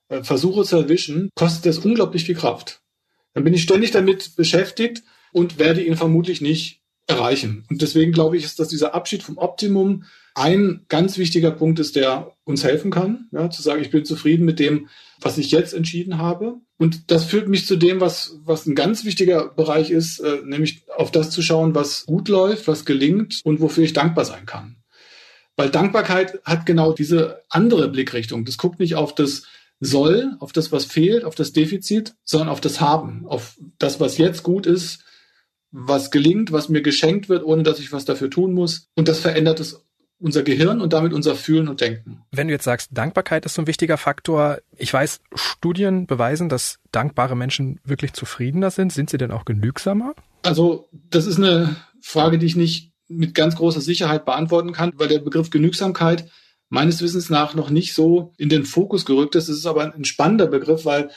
äh, 0.10 0.24
versuche 0.24 0.64
zu 0.64 0.78
erwischen, 0.78 1.30
kostet 1.36 1.68
das 1.68 1.78
unglaublich 1.78 2.24
viel 2.26 2.36
Kraft. 2.36 2.82
Dann 3.36 3.44
bin 3.44 3.54
ich 3.54 3.62
ständig 3.62 3.92
damit 3.92 4.36
beschäftigt 4.36 5.04
und 5.32 5.60
werde 5.60 5.84
ihn 5.84 5.98
vermutlich 5.98 6.42
nicht 6.42 6.82
erreichen. 7.06 7.66
Und 7.70 7.84
deswegen 7.84 8.14
glaube 8.14 8.36
ich, 8.36 8.46
ist, 8.46 8.60
dass 8.60 8.70
dieser 8.70 8.96
Abschied 8.96 9.22
vom 9.22 9.38
Optimum 9.38 10.06
ein 10.34 10.86
ganz 10.90 11.18
wichtiger 11.18 11.52
Punkt 11.52 11.80
ist, 11.80 11.96
der 11.96 12.32
uns 12.46 12.64
helfen 12.64 12.92
kann, 12.92 13.30
ja, 13.32 13.50
zu 13.50 13.62
sagen, 13.62 13.82
ich 13.82 13.92
bin 13.92 14.06
zufrieden 14.06 14.46
mit 14.46 14.60
dem, 14.60 14.90
was 15.20 15.38
ich 15.38 15.52
jetzt 15.52 15.74
entschieden 15.74 16.18
habe. 16.18 16.60
Und 16.78 17.10
das 17.10 17.26
führt 17.26 17.48
mich 17.48 17.66
zu 17.66 17.78
dem, 17.78 18.02
was, 18.02 18.38
was 18.44 18.66
ein 18.66 18.76
ganz 18.76 19.06
wichtiger 19.06 19.48
Bereich 19.48 19.92
ist, 19.92 20.20
äh, 20.20 20.42
nämlich 20.44 20.84
auf 20.96 21.10
das 21.10 21.32
zu 21.32 21.42
schauen, 21.42 21.74
was 21.74 22.06
gut 22.06 22.28
läuft, 22.28 22.68
was 22.68 22.86
gelingt 22.86 23.40
und 23.46 23.62
wofür 23.62 23.86
ich 23.86 23.94
dankbar 23.94 24.26
sein 24.26 24.46
kann. 24.46 24.78
Weil 25.56 25.70
Dankbarkeit 25.70 26.42
hat 26.44 26.66
genau 26.66 26.92
diese 26.92 27.44
andere 27.50 27.88
Blickrichtung. 27.88 28.44
Das 28.44 28.58
guckt 28.58 28.80
nicht 28.80 28.96
auf 28.96 29.16
das 29.16 29.44
Soll, 29.80 30.36
auf 30.40 30.52
das, 30.52 30.72
was 30.72 30.86
fehlt, 30.86 31.24
auf 31.24 31.36
das 31.36 31.54
Defizit, 31.54 32.16
sondern 32.24 32.50
auf 32.50 32.62
das 32.62 32.82
Haben, 32.82 33.26
auf 33.26 33.58
das, 33.78 34.00
was 34.00 34.18
jetzt 34.18 34.44
gut 34.44 34.66
ist, 34.66 35.04
was 35.72 36.12
gelingt, 36.12 36.52
was 36.52 36.70
mir 36.70 36.82
geschenkt 36.82 37.30
wird, 37.30 37.44
ohne 37.44 37.64
dass 37.64 37.80
ich 37.80 37.92
was 37.92 38.06
dafür 38.06 38.30
tun 38.30 38.54
muss. 38.54 38.88
Und 38.96 39.08
das 39.08 39.20
verändert 39.20 39.60
es 39.60 39.82
unser 40.26 40.42
Gehirn 40.42 40.82
und 40.82 40.92
damit 40.92 41.14
unser 41.14 41.36
Fühlen 41.36 41.68
und 41.68 41.82
Denken. 41.82 42.24
Wenn 42.32 42.48
du 42.48 42.54
jetzt 42.54 42.64
sagst, 42.64 42.90
Dankbarkeit 42.92 43.46
ist 43.46 43.54
so 43.54 43.62
ein 43.62 43.68
wichtiger 43.68 43.98
Faktor, 43.98 44.58
ich 44.76 44.92
weiß, 44.92 45.20
Studien 45.36 46.08
beweisen, 46.08 46.50
dass 46.50 46.80
dankbare 46.92 47.36
Menschen 47.36 47.80
wirklich 47.84 48.14
zufriedener 48.14 48.72
sind. 48.72 48.92
Sind 48.92 49.12
sie 49.12 49.20
denn 49.20 49.30
auch 49.30 49.46
genügsamer? 49.46 50.16
Also, 50.42 50.90
das 50.92 51.28
ist 51.28 51.38
eine 51.38 51.76
Frage, 52.02 52.40
die 52.40 52.48
ich 52.48 52.56
nicht 52.56 52.92
mit 53.08 53.36
ganz 53.36 53.56
großer 53.56 53.82
Sicherheit 53.82 54.26
beantworten 54.26 54.74
kann, 54.74 54.94
weil 54.96 55.10
der 55.10 55.20
Begriff 55.20 55.52
Genügsamkeit 55.52 56.28
meines 56.70 57.04
Wissens 57.04 57.30
nach 57.30 57.54
noch 57.54 57.70
nicht 57.70 57.94
so 57.94 58.34
in 58.38 58.50
den 58.50 58.66
Fokus 58.66 59.06
gerückt 59.06 59.36
ist. 59.36 59.48
Es 59.48 59.60
ist 59.60 59.68
aber 59.68 59.94
ein 59.94 60.06
spannender 60.06 60.48
Begriff, 60.48 60.86
weil 60.86 61.12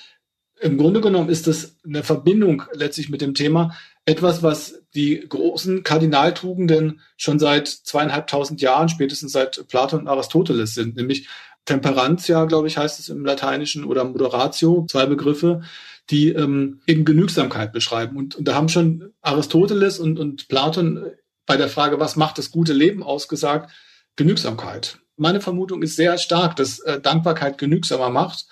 im 0.60 0.76
Grunde 0.76 1.00
genommen 1.00 1.30
ist 1.30 1.46
das 1.46 1.76
eine 1.82 2.02
Verbindung 2.02 2.64
letztlich 2.74 3.08
mit 3.08 3.22
dem 3.22 3.32
Thema. 3.32 3.74
Etwas, 4.08 4.42
was 4.42 4.82
die 4.94 5.20
großen 5.28 5.82
Kardinaltugenden 5.82 7.02
schon 7.18 7.38
seit 7.38 7.68
zweieinhalbtausend 7.68 8.62
Jahren, 8.62 8.88
spätestens 8.88 9.32
seit 9.32 9.68
Platon 9.68 10.00
und 10.00 10.08
Aristoteles 10.08 10.72
sind, 10.72 10.96
nämlich 10.96 11.28
Temperantia, 11.66 12.46
glaube 12.46 12.68
ich, 12.68 12.78
heißt 12.78 12.98
es 12.98 13.10
im 13.10 13.26
Lateinischen, 13.26 13.84
oder 13.84 14.04
Moderatio, 14.04 14.86
zwei 14.88 15.04
Begriffe, 15.04 15.60
die 16.08 16.30
ähm, 16.30 16.80
eben 16.86 17.04
Genügsamkeit 17.04 17.70
beschreiben. 17.70 18.16
Und, 18.16 18.34
und 18.36 18.48
da 18.48 18.54
haben 18.54 18.70
schon 18.70 19.12
Aristoteles 19.20 19.98
und, 19.98 20.18
und 20.18 20.48
Platon 20.48 21.04
bei 21.44 21.58
der 21.58 21.68
Frage, 21.68 22.00
was 22.00 22.16
macht 22.16 22.38
das 22.38 22.50
gute 22.50 22.72
Leben 22.72 23.02
ausgesagt, 23.02 23.70
Genügsamkeit. 24.16 25.00
Meine 25.18 25.42
Vermutung 25.42 25.82
ist 25.82 25.96
sehr 25.96 26.16
stark, 26.16 26.56
dass 26.56 26.78
äh, 26.78 26.98
Dankbarkeit 26.98 27.58
genügsamer 27.58 28.08
macht, 28.08 28.46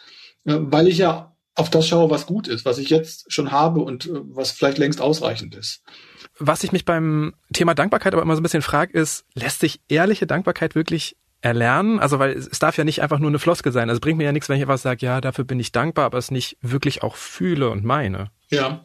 äh, 0.44 0.58
weil 0.58 0.86
ich 0.86 0.98
ja 0.98 1.34
auf 1.56 1.70
das 1.70 1.88
schaue, 1.88 2.10
was 2.10 2.26
gut 2.26 2.46
ist, 2.48 2.64
was 2.64 2.78
ich 2.78 2.90
jetzt 2.90 3.32
schon 3.32 3.50
habe 3.50 3.80
und 3.80 4.06
äh, 4.06 4.10
was 4.12 4.52
vielleicht 4.52 4.78
längst 4.78 5.00
ausreichend 5.00 5.54
ist. 5.54 5.82
Was 6.38 6.62
ich 6.62 6.70
mich 6.70 6.84
beim 6.84 7.34
Thema 7.52 7.74
Dankbarkeit 7.74 8.12
aber 8.12 8.22
immer 8.22 8.36
so 8.36 8.40
ein 8.40 8.44
bisschen 8.44 8.62
frage, 8.62 8.96
ist, 8.98 9.24
lässt 9.34 9.60
sich 9.60 9.80
ehrliche 9.88 10.26
Dankbarkeit 10.26 10.74
wirklich 10.74 11.16
erlernen? 11.40 11.98
Also, 11.98 12.18
weil 12.18 12.32
es 12.32 12.58
darf 12.58 12.76
ja 12.76 12.84
nicht 12.84 13.00
einfach 13.02 13.18
nur 13.18 13.30
eine 13.30 13.38
Floskel 13.38 13.72
sein. 13.72 13.88
Also 13.88 14.00
bringt 14.00 14.18
mir 14.18 14.24
ja 14.24 14.32
nichts, 14.32 14.48
wenn 14.48 14.56
ich 14.56 14.62
etwas 14.62 14.82
sage, 14.82 15.04
ja, 15.04 15.20
dafür 15.22 15.44
bin 15.44 15.58
ich 15.58 15.72
dankbar, 15.72 16.04
aber 16.04 16.18
es 16.18 16.30
nicht 16.30 16.58
wirklich 16.60 17.02
auch 17.02 17.16
fühle 17.16 17.70
und 17.70 17.84
meine. 17.84 18.30
Ja, 18.50 18.82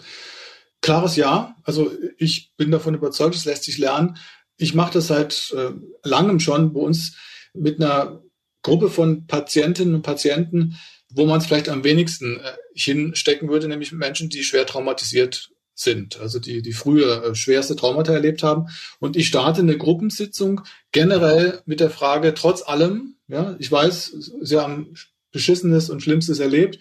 klares 0.82 1.18
Ja. 1.18 1.56
Also 1.64 1.92
ich 2.18 2.54
bin 2.56 2.72
davon 2.72 2.96
überzeugt, 2.96 3.36
es 3.36 3.46
lässt 3.46 3.64
sich 3.64 3.78
lernen. 3.78 4.18
Ich 4.58 4.74
mache 4.74 4.94
das 4.94 5.08
seit 5.08 5.54
äh, 5.58 5.72
langem 6.04 6.40
schon 6.40 6.72
bei 6.72 6.80
uns 6.80 7.18
mit 7.54 7.82
einer 7.82 8.22
Gruppe 8.64 8.90
von 8.90 9.28
Patientinnen 9.28 9.96
und 9.96 10.04
Patienten, 10.04 10.78
wo 11.14 11.26
man 11.26 11.40
es 11.40 11.46
vielleicht 11.46 11.70
am 11.70 11.84
wenigsten 11.84 12.40
äh, 12.40 12.54
hinstecken 12.74 13.50
würde, 13.50 13.68
nämlich 13.68 13.92
Menschen, 13.92 14.30
die 14.30 14.44
schwer 14.44 14.66
traumatisiert 14.66 15.52
sind, 15.74 16.20
also 16.20 16.40
die, 16.40 16.62
die 16.62 16.74
früher 16.74 17.24
äh, 17.24 17.36
schwerste 17.36 17.76
Traumata 17.76 18.14
erlebt 18.14 18.44
haben. 18.44 18.68
Und 19.00 19.16
ich 19.16 19.28
starte 19.28 19.62
eine 19.62 19.78
Gruppensitzung 19.78 20.62
generell 20.92 21.62
mit 21.66 21.80
der 21.80 21.90
Frage, 21.90 22.34
trotz 22.34 22.62
allem, 22.62 23.16
ja, 23.28 23.56
ich 23.60 23.72
weiß, 23.72 24.32
Sie 24.42 24.58
haben 24.58 24.94
Beschissenes 25.32 25.90
und 25.90 26.02
Schlimmstes 26.02 26.40
erlebt, 26.40 26.80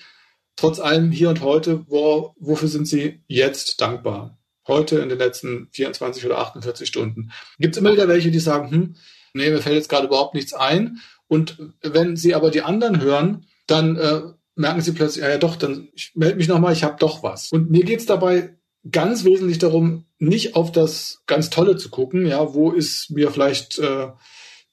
trotz 0.57 0.81
allem 0.81 1.11
hier 1.11 1.29
und 1.29 1.41
heute, 1.41 1.85
wo, 1.89 2.35
wofür 2.39 2.69
sind 2.69 2.87
Sie 2.87 3.21
jetzt 3.29 3.81
dankbar? 3.81 4.39
Heute 4.67 4.99
in 4.99 5.09
den 5.09 5.19
letzten 5.19 5.69
24 5.73 6.27
oder 6.27 6.39
48 6.39 6.87
Stunden. 6.87 7.33
Gibt 7.59 7.75
es 7.75 7.81
immer 7.81 7.93
wieder 7.93 8.09
welche, 8.09 8.31
die 8.31 8.39
sagen, 8.41 8.71
hm, 8.71 8.97
nee, 9.33 9.51
mir 9.51 9.63
fällt 9.63 9.77
jetzt 9.77 9.89
gerade 9.89 10.07
überhaupt 10.07 10.35
nichts 10.35 10.53
ein. 10.53 10.99
Und 11.29 11.57
wenn 11.81 12.17
Sie 12.17 12.35
aber 12.35 12.51
die 12.51 12.63
anderen 12.63 13.01
hören, 13.01 13.47
dann 13.71 13.97
äh, 13.97 14.23
merken 14.55 14.81
Sie 14.81 14.93
plötzlich, 14.93 15.23
ja, 15.23 15.31
ja 15.31 15.39
doch, 15.39 15.57
dann 15.57 15.89
ich 15.95 16.13
melde 16.15 16.37
mich 16.37 16.49
nochmal, 16.49 16.73
ich 16.73 16.85
habe 16.85 16.97
doch 16.99 17.23
was. 17.23 17.51
Und 17.51 17.71
mir 17.71 17.85
geht's 17.85 18.07
dabei 18.07 18.57
ganz 18.91 19.25
wesentlich 19.25 19.59
darum, 19.59 20.07
nicht 20.19 20.55
auf 20.57 20.73
das 20.73 21.23
ganz 21.27 21.51
Tolle 21.51 21.77
zu 21.77 21.91
gucken, 21.91 22.27
ja, 22.27 22.55
wo 22.55 22.71
ist 22.71 23.11
mir 23.11 23.31
vielleicht 23.31 23.79
äh, 23.79 24.09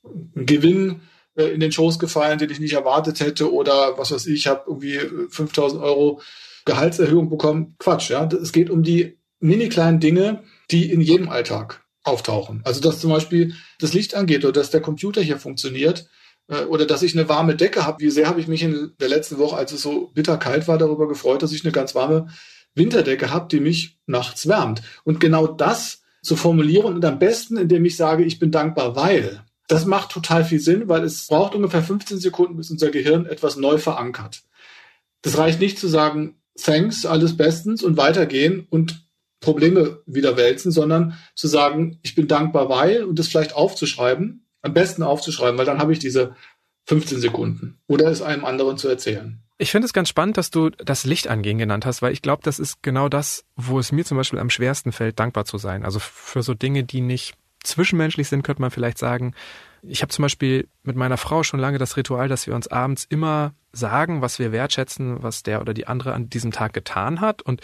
ein 0.03 0.45
Gewinn 0.45 1.01
äh, 1.35 1.45
in 1.45 1.59
den 1.59 1.71
Schoß 1.71 1.99
gefallen, 1.99 2.39
den 2.39 2.49
ich 2.49 2.59
nicht 2.59 2.73
erwartet 2.73 3.19
hätte 3.19 3.51
oder 3.51 3.97
was 3.97 4.11
weiß 4.11 4.27
ich, 4.27 4.35
ich 4.35 4.47
habe 4.47 4.63
irgendwie 4.67 4.99
5000 5.29 5.81
Euro 5.81 6.21
Gehaltserhöhung 6.65 7.29
bekommen. 7.29 7.75
Quatsch, 7.79 8.09
ja. 8.09 8.25
Es 8.25 8.51
geht 8.51 8.69
um 8.69 8.83
die 8.83 9.17
mini 9.39 9.69
kleinen 9.69 9.99
Dinge, 9.99 10.43
die 10.69 10.91
in 10.91 10.99
jedem 11.01 11.29
Alltag 11.29 11.85
auftauchen. 12.03 12.61
Also 12.65 12.81
dass 12.81 12.99
zum 12.99 13.09
Beispiel 13.09 13.53
das 13.79 13.93
Licht 13.93 14.15
angeht 14.15 14.43
oder 14.43 14.53
dass 14.53 14.69
der 14.69 14.81
Computer 14.81 15.21
hier 15.21 15.37
funktioniert 15.37 16.01
äh, 16.01 16.16
oder 16.47 16.85
dass 16.85 17.03
ich 17.03 17.13
eine 17.13 17.27
warme 17.27 17.55
Decke 17.55 17.85
habe. 17.85 17.99
Wie 17.99 18.09
sehr 18.09 18.27
habe 18.27 18.39
ich 18.39 18.47
mich 18.47 18.63
in 18.63 18.93
der 18.99 19.09
letzten 19.09 19.37
Woche, 19.37 19.57
als 19.57 19.71
es 19.73 19.81
so 19.81 20.11
bitterkalt 20.13 20.67
war, 20.67 20.77
darüber 20.77 21.07
gefreut, 21.07 21.43
dass 21.43 21.51
ich 21.51 21.63
eine 21.63 21.73
ganz 21.73 21.93
warme 21.93 22.27
Winterdecke 22.73 23.31
habe, 23.31 23.47
die 23.49 23.59
mich 23.59 23.97
nachts 24.05 24.47
wärmt. 24.47 24.81
Und 25.03 25.19
genau 25.19 25.47
das 25.47 26.03
zu 26.21 26.35
formulieren 26.35 26.95
und 26.95 27.05
am 27.05 27.19
besten, 27.19 27.57
indem 27.57 27.85
ich 27.85 27.97
sage, 27.97 28.23
ich 28.23 28.39
bin 28.39 28.51
dankbar, 28.51 28.95
weil. 28.95 29.43
Das 29.69 29.85
macht 29.85 30.11
total 30.11 30.45
viel 30.45 30.61
Sinn, 30.61 30.87
weil 30.87 31.03
es 31.03 31.27
braucht 31.27 31.53
ungefähr 31.53 31.83
15 31.83 32.19
Sekunden, 32.19 32.55
bis 32.55 32.71
unser 32.71 32.89
Gehirn 32.89 33.25
etwas 33.25 33.57
neu 33.57 33.77
verankert. 33.77 34.43
Das 35.21 35.37
reicht 35.37 35.59
nicht 35.59 35.77
zu 35.77 35.89
sagen, 35.89 36.35
thanks, 36.55 37.05
alles 37.05 37.35
bestens 37.35 37.83
und 37.83 37.97
weitergehen 37.97 38.65
und 38.69 39.05
Probleme 39.41 40.01
wieder 40.05 40.37
wälzen, 40.37 40.71
sondern 40.71 41.17
zu 41.35 41.47
sagen, 41.47 41.99
ich 42.01 42.15
bin 42.15 42.27
dankbar, 42.27 42.69
weil 42.69 43.03
und 43.03 43.19
das 43.19 43.27
vielleicht 43.27 43.55
aufzuschreiben, 43.55 44.46
am 44.67 44.73
besten 44.73 45.03
aufzuschreiben, 45.03 45.57
weil 45.57 45.65
dann 45.65 45.79
habe 45.79 45.93
ich 45.93 45.99
diese 45.99 46.35
15 46.85 47.19
Sekunden 47.19 47.79
oder 47.87 48.07
es 48.07 48.21
einem 48.21 48.45
anderen 48.45 48.77
zu 48.77 48.87
erzählen. 48.87 49.41
Ich 49.57 49.71
finde 49.71 49.87
es 49.87 49.93
ganz 49.93 50.09
spannend, 50.09 50.37
dass 50.37 50.51
du 50.51 50.69
das 50.69 51.03
Licht 51.03 51.27
angehen 51.27 51.57
genannt 51.57 51.85
hast, 51.85 52.01
weil 52.01 52.13
ich 52.13 52.21
glaube, 52.21 52.43
das 52.43 52.59
ist 52.59 52.83
genau 52.83 53.09
das, 53.09 53.43
wo 53.55 53.79
es 53.79 53.91
mir 53.91 54.05
zum 54.05 54.17
Beispiel 54.17 54.39
am 54.39 54.51
schwersten 54.51 54.91
fällt, 54.91 55.19
dankbar 55.19 55.45
zu 55.45 55.57
sein. 55.57 55.83
Also 55.83 55.99
für 55.99 56.43
so 56.43 56.53
Dinge, 56.53 56.83
die 56.83 57.01
nicht 57.01 57.35
zwischenmenschlich 57.63 58.27
sind, 58.27 58.43
könnte 58.43 58.61
man 58.61 58.71
vielleicht 58.71 58.99
sagen. 58.99 59.33
Ich 59.81 60.01
habe 60.01 60.11
zum 60.11 60.23
Beispiel 60.23 60.67
mit 60.83 60.95
meiner 60.95 61.17
Frau 61.17 61.43
schon 61.43 61.59
lange 61.59 61.79
das 61.79 61.97
Ritual, 61.97 62.27
dass 62.27 62.45
wir 62.45 62.53
uns 62.53 62.67
abends 62.67 63.05
immer 63.09 63.53
sagen, 63.71 64.21
was 64.21 64.37
wir 64.37 64.51
wertschätzen, 64.51 65.23
was 65.23 65.43
der 65.43 65.59
oder 65.59 65.73
die 65.73 65.87
andere 65.87 66.13
an 66.13 66.29
diesem 66.29 66.51
Tag 66.51 66.73
getan 66.73 67.19
hat. 67.19 67.41
Und 67.41 67.61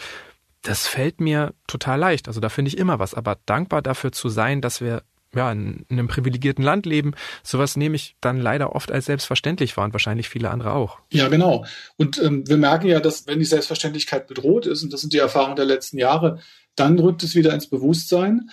das 0.62 0.86
fällt 0.86 1.20
mir 1.20 1.54
total 1.66 1.98
leicht. 1.98 2.26
Also 2.26 2.40
da 2.40 2.48
finde 2.48 2.70
ich 2.70 2.78
immer 2.78 2.98
was. 2.98 3.14
Aber 3.14 3.38
dankbar 3.46 3.82
dafür 3.82 4.12
zu 4.12 4.28
sein, 4.28 4.60
dass 4.60 4.80
wir 4.80 5.02
ja, 5.34 5.50
in, 5.52 5.84
in 5.88 5.98
einem 5.98 6.08
privilegierten 6.08 6.64
Land 6.64 6.86
leben. 6.86 7.14
Sowas 7.42 7.76
nehme 7.76 7.96
ich 7.96 8.16
dann 8.20 8.40
leider 8.40 8.74
oft 8.74 8.90
als 8.90 9.06
selbstverständlich 9.06 9.76
wahr 9.76 9.86
und 9.86 9.92
wahrscheinlich 9.92 10.28
viele 10.28 10.50
andere 10.50 10.72
auch. 10.72 10.98
Ja, 11.12 11.28
genau. 11.28 11.64
Und 11.96 12.22
ähm, 12.22 12.48
wir 12.48 12.56
merken 12.56 12.88
ja, 12.88 13.00
dass 13.00 13.26
wenn 13.26 13.38
die 13.38 13.44
Selbstverständlichkeit 13.44 14.26
bedroht 14.26 14.66
ist, 14.66 14.82
und 14.82 14.92
das 14.92 15.00
sind 15.00 15.12
die 15.12 15.18
Erfahrungen 15.18 15.56
der 15.56 15.64
letzten 15.64 15.98
Jahre, 15.98 16.40
dann 16.76 16.98
rückt 16.98 17.22
es 17.22 17.34
wieder 17.34 17.52
ins 17.54 17.68
Bewusstsein. 17.68 18.50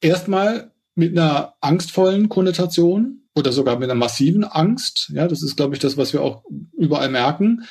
Erstmal 0.00 0.72
mit 0.94 1.16
einer 1.16 1.54
angstvollen 1.60 2.28
Konnotation 2.28 3.22
oder 3.34 3.52
sogar 3.52 3.78
mit 3.78 3.90
einer 3.90 3.98
massiven 3.98 4.44
Angst. 4.44 5.10
Ja, 5.14 5.26
das 5.26 5.42
ist, 5.42 5.56
glaube 5.56 5.74
ich, 5.74 5.80
das, 5.80 5.96
was 5.96 6.12
wir 6.12 6.22
auch 6.22 6.44
überall 6.76 7.08
merken. 7.08 7.64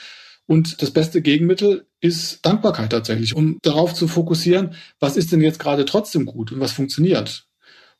Und 0.47 0.81
das 0.81 0.91
beste 0.91 1.21
Gegenmittel 1.21 1.85
ist 2.01 2.45
Dankbarkeit 2.45 2.91
tatsächlich, 2.91 3.35
um 3.35 3.57
darauf 3.61 3.93
zu 3.93 4.07
fokussieren, 4.07 4.73
was 4.99 5.17
ist 5.17 5.31
denn 5.31 5.41
jetzt 5.41 5.59
gerade 5.59 5.85
trotzdem 5.85 6.25
gut 6.25 6.51
und 6.51 6.59
was 6.59 6.71
funktioniert. 6.71 7.47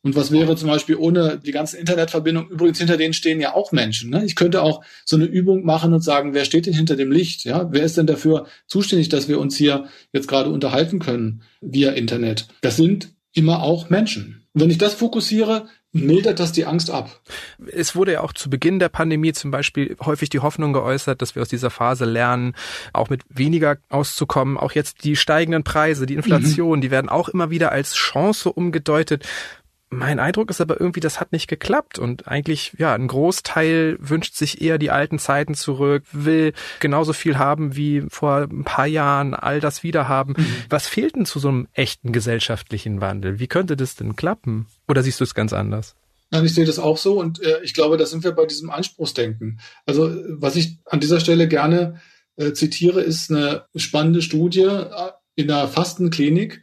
Und 0.04 0.16
was 0.16 0.32
wäre 0.32 0.56
zum 0.56 0.68
Beispiel 0.68 0.96
ohne 0.96 1.38
die 1.38 1.52
ganze 1.52 1.78
Internetverbindung? 1.78 2.50
Übrigens, 2.50 2.80
hinter 2.80 2.98
denen 2.98 3.14
stehen 3.14 3.40
ja 3.40 3.54
auch 3.54 3.72
Menschen. 3.72 4.10
Ne? 4.10 4.26
Ich 4.26 4.36
könnte 4.36 4.64
auch 4.64 4.84
so 5.06 5.16
eine 5.16 5.26
Übung 5.26 5.64
machen 5.64 5.94
und 5.94 6.02
sagen, 6.02 6.34
wer 6.34 6.46
steht 6.46 6.66
denn 6.66 6.74
hinter 6.74 6.96
dem 6.96 7.12
Licht? 7.12 7.44
Ja, 7.44 7.72
wer 7.72 7.84
ist 7.84 7.98
denn 7.98 8.08
dafür 8.08 8.48
zuständig, 8.66 9.10
dass 9.10 9.28
wir 9.28 9.40
uns 9.40 9.56
hier 9.56 9.86
jetzt 10.12 10.28
gerade 10.28 10.50
unterhalten 10.50 11.00
können 11.00 11.44
via 11.62 11.92
Internet? 11.92 12.48
Das 12.62 12.78
sind 12.78 13.14
immer 13.34 13.62
auch 13.62 13.90
Menschen. 13.90 14.44
Und 14.54 14.62
wenn 14.62 14.70
ich 14.72 14.80
das 14.80 14.96
fokussiere, 14.96 15.68
mildert 15.94 16.40
das 16.40 16.52
die 16.52 16.66
Angst 16.66 16.90
ab. 16.90 17.22
Es 17.72 17.96
wurde 17.96 18.14
ja 18.14 18.22
auch 18.22 18.34
zu 18.34 18.50
Beginn 18.50 18.80
der 18.80 18.90
Pandemie 18.90 19.34
zum 19.34 19.52
Beispiel 19.52 19.96
häufig 20.02 20.30
die 20.30 20.40
Hoffnung 20.40 20.74
geäußert, 20.74 21.22
dass 21.22 21.36
wir 21.36 21.42
aus 21.42 21.50
dieser 21.50 21.70
Phase 21.70 22.06
lernen, 22.06 22.54
auch 22.94 23.10
mit 23.10 23.24
weniger 23.30 23.78
auszukommen. 23.90 24.58
Auch 24.58 24.72
jetzt 24.72 25.04
die 25.04 25.16
steigenden 25.16 25.64
Preise, 25.64 26.06
die 26.06 26.16
Inflation, 26.16 26.80
mhm. 26.80 26.82
die 26.82 26.92
werden 26.92 27.10
auch 27.10 27.30
immer 27.30 27.50
wieder 27.50 27.72
als 27.72 27.94
Chance 27.96 28.52
umgedeutet. 28.52 29.28
Mein 29.94 30.20
Eindruck 30.20 30.50
ist 30.50 30.62
aber 30.62 30.80
irgendwie, 30.80 31.02
das 31.02 31.20
hat 31.20 31.34
nicht 31.34 31.50
geklappt 31.50 32.00
und 32.00 32.26
eigentlich, 32.26 32.74
ja, 32.78 32.96
ein 32.96 33.08
Großteil 33.08 33.98
wünscht 34.00 34.36
sich 34.36 34.62
eher 34.62 34.78
die 34.78 34.90
alten 34.90 35.20
Zeiten 35.20 35.54
zurück, 35.54 36.06
will 36.14 36.54
genauso 36.80 37.12
viel 37.12 37.38
haben 37.38 37.76
wie 37.76 38.06
vor 38.10 38.48
ein 38.50 38.64
paar 38.64 38.88
Jahren, 38.88 39.34
all 39.34 39.60
das 39.60 39.84
wieder 39.84 40.08
haben. 40.08 40.36
Mhm. 40.38 40.46
Was 40.70 40.88
fehlt 40.88 41.18
denn 41.18 41.26
zu 41.26 41.40
so 41.40 41.50
einem 41.50 41.68
echten 41.74 42.14
gesellschaftlichen 42.14 43.02
Wandel? 43.02 43.40
Wie 43.40 43.48
könnte 43.48 43.76
das 43.76 43.98
denn 43.98 44.16
klappen? 44.16 44.68
Oder 44.88 45.04
siehst 45.04 45.20
du 45.20 45.26
es 45.26 45.36
ganz 45.36 45.52
anders? 45.52 45.94
Nein, 46.30 46.46
ich 46.46 46.54
sehe 46.54 46.66
das 46.66 46.80
auch 46.80 46.98
so 46.98 47.20
und 47.20 47.44
äh, 47.44 47.62
ich 47.62 47.74
glaube, 47.74 47.98
da 47.98 48.06
sind 48.06 48.24
wir 48.24 48.32
bei 48.32 48.46
diesem 48.46 48.70
Anspruchsdenken. 48.70 49.60
Also 49.86 50.10
was 50.30 50.56
ich 50.56 50.78
an 50.86 51.02
dieser 51.02 51.20
Stelle 51.20 51.50
gerne 51.50 52.00
äh, 52.38 52.54
zitiere, 52.54 53.02
ist 53.02 53.30
eine 53.30 53.66
spannende 53.76 54.22
Studie 54.22 54.62
äh, 54.62 55.12
in 55.36 55.52
einer 55.52 55.68
Fastenklinik, 55.68 56.62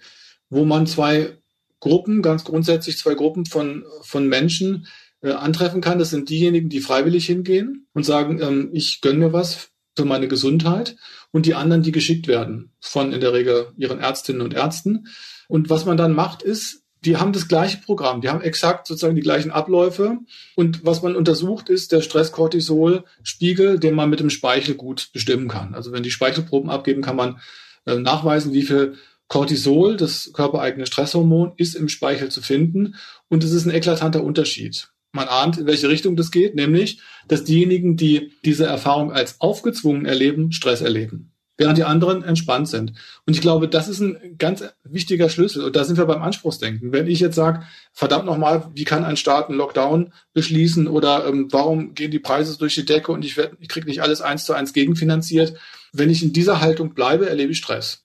wo 0.49 0.65
man 0.65 0.87
zwei 0.87 1.38
Gruppen, 1.81 2.23
ganz 2.23 2.45
grundsätzlich 2.45 2.99
zwei 2.99 3.15
Gruppen 3.15 3.47
von, 3.47 3.85
von 4.03 4.27
Menschen 4.27 4.87
äh, 5.23 5.31
antreffen 5.31 5.81
kann. 5.81 5.99
Das 5.99 6.11
sind 6.11 6.29
diejenigen, 6.29 6.69
die 6.69 6.81
freiwillig 6.81 7.27
hingehen 7.27 7.87
und 7.93 8.05
sagen, 8.05 8.41
ähm, 8.41 8.71
ich 8.73 9.01
gönne 9.01 9.19
mir 9.19 9.33
was 9.33 9.71
für 9.97 10.05
meine 10.05 10.29
Gesundheit 10.29 10.97
und 11.33 11.47
die 11.47 11.55
anderen, 11.55 11.83
die 11.83 11.93
geschickt 11.93 12.29
werden 12.29 12.73
von 12.81 13.13
in 13.13 13.21
der 13.21 13.33
Regel 13.33 13.73
ihren 13.77 13.99
Ärztinnen 13.99 14.43
und 14.43 14.55
Ärzten. 14.55 15.09
Und 15.49 15.71
was 15.71 15.85
man 15.87 15.97
dann 15.97 16.13
macht, 16.13 16.43
ist, 16.43 16.85
die 17.05 17.17
haben 17.17 17.33
das 17.33 17.49
gleiche 17.49 17.79
Programm, 17.79 18.21
die 18.21 18.29
haben 18.29 18.41
exakt 18.41 18.87
sozusagen 18.87 19.15
die 19.15 19.23
gleichen 19.23 19.51
Abläufe. 19.51 20.19
Und 20.57 20.85
was 20.85 21.03
man 21.03 21.15
untersucht, 21.15 21.69
ist 21.69 21.93
der 21.93 22.01
Stress-Cortisol-Spiegel, 22.01 23.79
den 23.79 23.95
man 23.95 24.11
mit 24.11 24.21
dem 24.21 24.31
Speichel 24.31 24.75
gut 24.75 25.11
bestimmen 25.13 25.49
kann. 25.49 25.75
Also 25.75 25.93
wenn 25.93 26.03
die 26.03 26.11
Speichelproben 26.11 26.71
abgeben, 26.71 27.03
kann 27.03 27.17
man 27.17 27.41
äh, 27.87 27.97
nachweisen, 27.97 28.53
wie 28.53 28.63
viel 28.63 28.97
Cortisol, 29.29 29.97
das 29.97 30.33
körpereigene 30.33 30.87
Stresshormon, 30.87 31.53
ist 31.57 31.75
im 31.75 31.89
Speichel 31.89 32.31
zu 32.31 32.41
finden 32.43 32.95
und 33.29 33.45
es 33.45 33.53
ist 33.53 33.67
ein 33.67 33.75
eklatanter 33.75 34.25
Unterschied. 34.25 34.89
Man 35.13 35.29
ahnt, 35.29 35.59
in 35.59 35.67
welche 35.67 35.89
Richtung 35.89 36.17
das 36.17 36.31
geht, 36.31 36.55
nämlich, 36.55 37.01
dass 37.29 37.45
diejenigen, 37.45 37.97
die 37.97 38.33
diese 38.45 38.67
Erfahrung 38.67 39.13
als 39.13 39.41
aufgezwungen 39.41 40.07
erleben, 40.07 40.53
Stress 40.53 40.81
erleben. 40.81 41.33
während 41.59 41.77
die 41.77 41.85
anderen 41.85 42.23
entspannt 42.23 42.69
sind. 42.69 42.93
Und 43.27 43.35
ich 43.35 43.41
glaube, 43.41 43.69
das 43.69 43.89
ist 43.89 44.01
ein 44.01 44.37
ganz 44.39 44.65
wichtiger 44.85 45.29
Schlüssel. 45.29 45.65
Und 45.65 45.75
da 45.75 45.85
sind 45.85 45.99
wir 45.99 46.07
beim 46.07 46.23
Anspruchsdenken. 46.23 46.93
Wenn 46.93 47.09
ich 47.09 47.19
jetzt 47.19 47.35
sage, 47.35 47.65
verdammt 47.93 48.27
nochmal, 48.27 48.71
wie 48.75 48.85
kann 48.85 49.05
ein 49.05 49.17
Staat 49.17 49.49
einen 49.49 49.59
Lockdown 49.59 50.13
beschließen 50.35 50.87
oder 50.87 51.27
ähm, 51.27 51.49
warum 51.51 51.95
gehen 51.95 52.13
die 52.13 52.21
Preise 52.21 52.57
durch 52.57 52.77
die 52.77 52.85
Decke 52.85 53.11
und 53.11 53.25
ich, 53.25 53.37
ich 53.59 53.69
kriege 53.69 53.87
nicht 53.87 54.03
alles 54.03 54.21
eins 54.21 54.45
zu 54.45 54.55
eins 54.55 54.73
gegenfinanziert. 54.73 55.55
Wenn 55.93 56.11
ich 56.11 56.23
in 56.23 56.33
dieser 56.33 56.61
Haltung 56.61 56.95
bleibe, 56.95 57.29
erlebe 57.29 57.51
ich 57.51 57.59
Stress. 57.59 58.05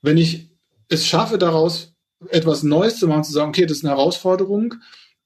Wenn 0.00 0.16
ich 0.16 0.53
es 0.94 1.06
schaffe, 1.06 1.38
daraus 1.38 1.94
etwas 2.28 2.62
Neues 2.62 2.98
zu 2.98 3.06
machen, 3.06 3.24
zu 3.24 3.32
sagen, 3.32 3.50
okay, 3.50 3.66
das 3.66 3.78
ist 3.78 3.84
eine 3.84 3.94
Herausforderung, 3.94 4.74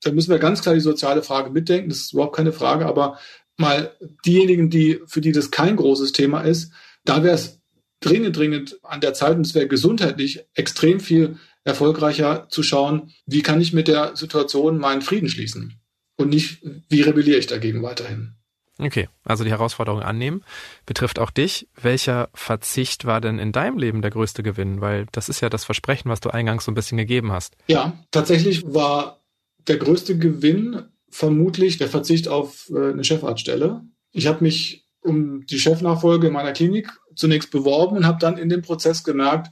dann 0.02 0.14
müssen 0.14 0.30
wir 0.30 0.38
ganz 0.38 0.62
klar 0.62 0.74
die 0.74 0.80
soziale 0.80 1.22
Frage 1.22 1.50
mitdenken, 1.50 1.88
das 1.88 1.98
ist 1.98 2.12
überhaupt 2.12 2.36
keine 2.36 2.52
Frage, 2.52 2.86
aber 2.86 3.18
mal 3.56 3.92
diejenigen, 4.24 4.70
die, 4.70 5.00
für 5.06 5.20
die 5.20 5.32
das 5.32 5.50
kein 5.50 5.76
großes 5.76 6.12
Thema 6.12 6.40
ist, 6.42 6.72
da 7.04 7.22
wäre 7.22 7.34
es 7.34 7.60
dringend, 8.00 8.36
dringend 8.36 8.78
an 8.82 9.00
der 9.00 9.14
Zeit 9.14 9.36
und 9.36 9.46
es 9.46 9.54
wäre 9.54 9.66
gesundheitlich 9.66 10.44
extrem 10.54 11.00
viel 11.00 11.36
erfolgreicher 11.64 12.46
zu 12.48 12.62
schauen, 12.62 13.12
wie 13.26 13.42
kann 13.42 13.60
ich 13.60 13.72
mit 13.72 13.88
der 13.88 14.16
Situation 14.16 14.78
meinen 14.78 15.02
Frieden 15.02 15.28
schließen? 15.28 15.80
Und 16.16 16.30
nicht, 16.30 16.62
wie 16.88 17.02
rebelliere 17.02 17.38
ich 17.38 17.46
dagegen 17.46 17.82
weiterhin. 17.82 18.37
Okay, 18.78 19.08
also 19.24 19.42
die 19.42 19.50
Herausforderung 19.50 20.02
annehmen. 20.02 20.44
Betrifft 20.86 21.18
auch 21.18 21.30
dich. 21.30 21.68
Welcher 21.80 22.28
Verzicht 22.32 23.04
war 23.04 23.20
denn 23.20 23.40
in 23.40 23.50
deinem 23.50 23.76
Leben 23.76 24.02
der 24.02 24.12
größte 24.12 24.44
Gewinn? 24.44 24.80
Weil 24.80 25.06
das 25.10 25.28
ist 25.28 25.40
ja 25.40 25.48
das 25.48 25.64
Versprechen, 25.64 26.10
was 26.10 26.20
du 26.20 26.30
eingangs 26.30 26.64
so 26.64 26.70
ein 26.70 26.76
bisschen 26.76 26.98
gegeben 26.98 27.32
hast. 27.32 27.56
Ja, 27.66 27.98
tatsächlich 28.12 28.72
war 28.72 29.24
der 29.66 29.78
größte 29.78 30.16
Gewinn 30.16 30.84
vermutlich 31.10 31.78
der 31.78 31.88
Verzicht 31.88 32.28
auf 32.28 32.70
äh, 32.70 32.92
eine 32.92 33.04
Chefarztstelle. 33.04 33.82
Ich 34.12 34.26
habe 34.26 34.44
mich 34.44 34.86
um 35.00 35.44
die 35.46 35.58
Chefnachfolge 35.58 36.28
in 36.28 36.32
meiner 36.32 36.52
Klinik 36.52 36.88
zunächst 37.14 37.50
beworben 37.50 37.96
und 37.96 38.06
habe 38.06 38.18
dann 38.20 38.38
in 38.38 38.48
dem 38.48 38.62
Prozess 38.62 39.04
gemerkt, 39.04 39.50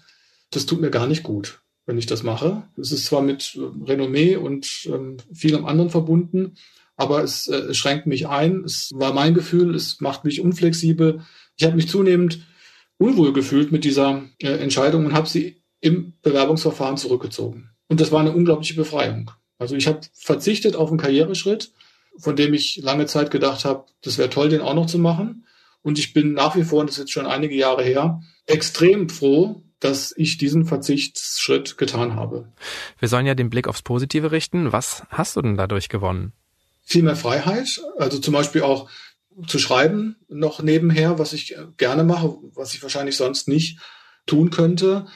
das 0.51 0.67
tut 0.67 0.81
mir 0.81 0.91
gar 0.91 1.07
nicht 1.07 1.23
gut, 1.23 1.61
wenn 1.87 1.99
ich 1.99 2.07
das 2.07 2.23
mache. 2.23 2.63
Es 2.79 2.93
ist 2.93 3.07
zwar 3.07 3.23
mit 3.23 3.57
äh, 3.57 3.91
Renommee 3.91 4.37
und 4.37 4.87
ähm, 4.87 5.17
vielem 5.33 5.65
anderen 5.65 5.91
verbunden, 5.91 6.55
aber 6.97 7.23
es, 7.23 7.47
äh, 7.49 7.75
schränkt 7.75 8.07
mich 8.07 8.29
ein. 8.29 8.65
Es 8.65 8.91
war 8.95 9.13
mein 9.13 9.35
Gefühl, 9.35 9.75
es 9.75 10.01
macht 10.01 10.25
mich 10.25 10.41
unflexibel. 10.41 11.23
Ich 11.57 11.65
habe 11.65 11.77
mich 11.77 11.89
zunehmend 11.89 12.41
unwohl 12.99 13.33
gefühlt 13.33 13.73
mit 13.73 13.85
dieser 13.85 14.25
äh, 14.41 14.49
Entscheidung 14.49 15.07
und 15.07 15.13
habe 15.13 15.29
sie 15.29 15.63
im 15.81 16.15
Bewerbungsverfahren 16.23 16.97
zurückgezogen. 16.97 17.71
Und 17.89 18.01
das 18.01 18.13
war 18.13 18.21
eine 18.21 18.33
unglaubliche 18.33 18.75
Befreiung. 18.75 19.31
Also 19.59 19.77
ich 19.77 19.87
habe 19.87 20.01
verzichtet 20.15 20.77
auf 20.77 20.89
einen 20.89 20.99
Karriereschritt, 20.99 21.73
von 22.19 22.37
dem 22.37 22.55
ich 22.55 22.77
lange 22.83 23.07
Zeit 23.07 23.31
gedacht 23.31 23.65
habe, 23.65 23.85
das 24.03 24.19
wäre 24.19 24.31
toll, 24.31 24.49
den 24.49 24.63
auch 24.63 24.75
noch 24.75 24.87
zu 24.87 24.99
machen. 24.99 25.47
Und 25.83 25.99
ich 25.99 26.13
bin 26.13 26.33
nach 26.33 26.57
wie 26.57 26.65
vor, 26.65 26.81
und 26.81 26.89
das 26.89 26.97
ist 26.97 27.03
jetzt 27.03 27.13
schon 27.13 27.27
einige 27.27 27.55
Jahre 27.55 27.85
her, 27.85 28.21
extrem 28.47 29.09
froh, 29.09 29.63
dass 29.79 30.15
ich 30.17 30.39
diesen 30.39 30.65
Verzichtsschritt 30.65 31.77
getan 31.77 32.17
habe. 32.17 32.51
Wir 32.99 33.09
sollen 33.09 33.27
ja 33.27 33.35
den 33.35 33.51
Blick 33.51 33.69
aufs 33.69 33.83
Positive 33.83 34.33
richten. 34.33 34.73
Was 34.73 35.05
hast 35.11 35.37
du 35.37 35.43
denn 35.43 35.57
dadurch 35.57 35.89
gewonnen? 35.89 36.33
Viel 36.89 37.03
mehr 37.03 37.17
Freiheit, 37.17 37.83
also 37.99 38.21
zum 38.21 38.33
Beispiel 38.33 38.63
auch 38.63 38.89
zu 39.47 39.59
schreiben 39.59 40.17
noch 40.29 40.63
nebenher, 40.63 41.19
was 41.19 41.33
ich 41.33 41.57
gerne 41.77 42.05
mache, 42.05 42.39
was 42.55 42.75
ich 42.75 42.83
wahrscheinlich 42.83 43.17
sonst 43.17 43.49
nicht 43.49 43.81
tun 44.25 44.51
könnte. 44.51 45.07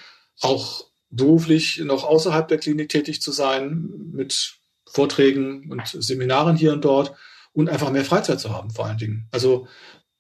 Auch 0.40 0.85
beruflich 1.11 1.78
noch 1.78 2.04
außerhalb 2.04 2.48
der 2.48 2.59
Klinik 2.59 2.88
tätig 2.88 3.22
zu 3.22 3.33
sein 3.33 3.88
mit 4.12 4.56
Vorträgen 4.85 5.70
und 5.70 5.87
Seminaren 5.87 6.56
hier 6.56 6.72
und 6.72 6.85
dort 6.85 7.14
und 7.52 7.68
einfach 7.68 7.90
mehr 7.90 8.04
Freizeit 8.04 8.40
zu 8.40 8.50
haben 8.50 8.70
vor 8.70 8.87
allen 8.87 8.98
Dingen. 8.98 9.28
Also 9.30 9.68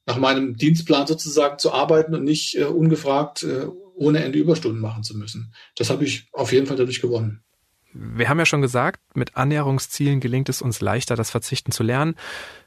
nach 0.06 0.18
meinem 0.18 0.56
Dienstplan 0.56 1.06
sozusagen 1.06 1.58
zu 1.58 1.72
arbeiten 1.72 2.14
und 2.14 2.24
nicht 2.24 2.56
äh, 2.56 2.64
ungefragt 2.64 3.42
äh, 3.42 3.66
ohne 3.94 4.24
Ende 4.24 4.38
Überstunden 4.38 4.80
machen 4.80 5.02
zu 5.02 5.16
müssen. 5.16 5.52
Das 5.76 5.90
habe 5.90 6.04
ich 6.04 6.28
auf 6.32 6.52
jeden 6.52 6.66
Fall 6.66 6.76
dadurch 6.76 7.00
gewonnen. 7.00 7.42
Wir 7.92 8.28
haben 8.28 8.38
ja 8.38 8.46
schon 8.46 8.62
gesagt, 8.62 9.00
mit 9.14 9.36
Annäherungszielen 9.36 10.20
gelingt 10.20 10.48
es 10.48 10.62
uns 10.62 10.80
leichter, 10.80 11.16
das 11.16 11.30
Verzichten 11.30 11.72
zu 11.72 11.82
lernen. 11.82 12.14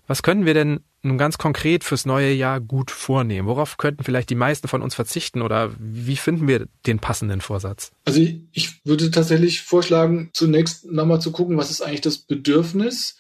Was 0.06 0.22
können 0.22 0.46
wir 0.46 0.54
denn 0.54 0.82
nun 1.02 1.18
ganz 1.18 1.38
konkret 1.38 1.84
fürs 1.84 2.06
neue 2.06 2.34
Jahr 2.34 2.60
gut 2.60 2.92
vornehmen? 2.92 3.48
Worauf 3.48 3.78
könnten 3.78 4.04
vielleicht 4.04 4.30
die 4.30 4.36
meisten 4.36 4.68
von 4.68 4.82
uns 4.82 4.96
verzichten 4.96 5.42
oder 5.42 5.72
wie 5.78 6.18
finden 6.18 6.48
wir 6.48 6.68
den 6.86 7.00
passenden 7.00 7.42
Vorsatz? 7.42 7.92
Also 8.06 8.22
ich 8.52 8.86
würde 8.86 9.12
tatsächlich 9.12 9.62
vorschlagen, 9.62 10.30
zunächst 10.34 10.86
nochmal 10.92 11.22
zu 11.22 11.32
gucken, 11.32 11.58
was 11.58 11.72
ist 11.72 11.82
eigentlich 11.82 12.02
das 12.02 12.18
Bedürfnis 12.18 13.18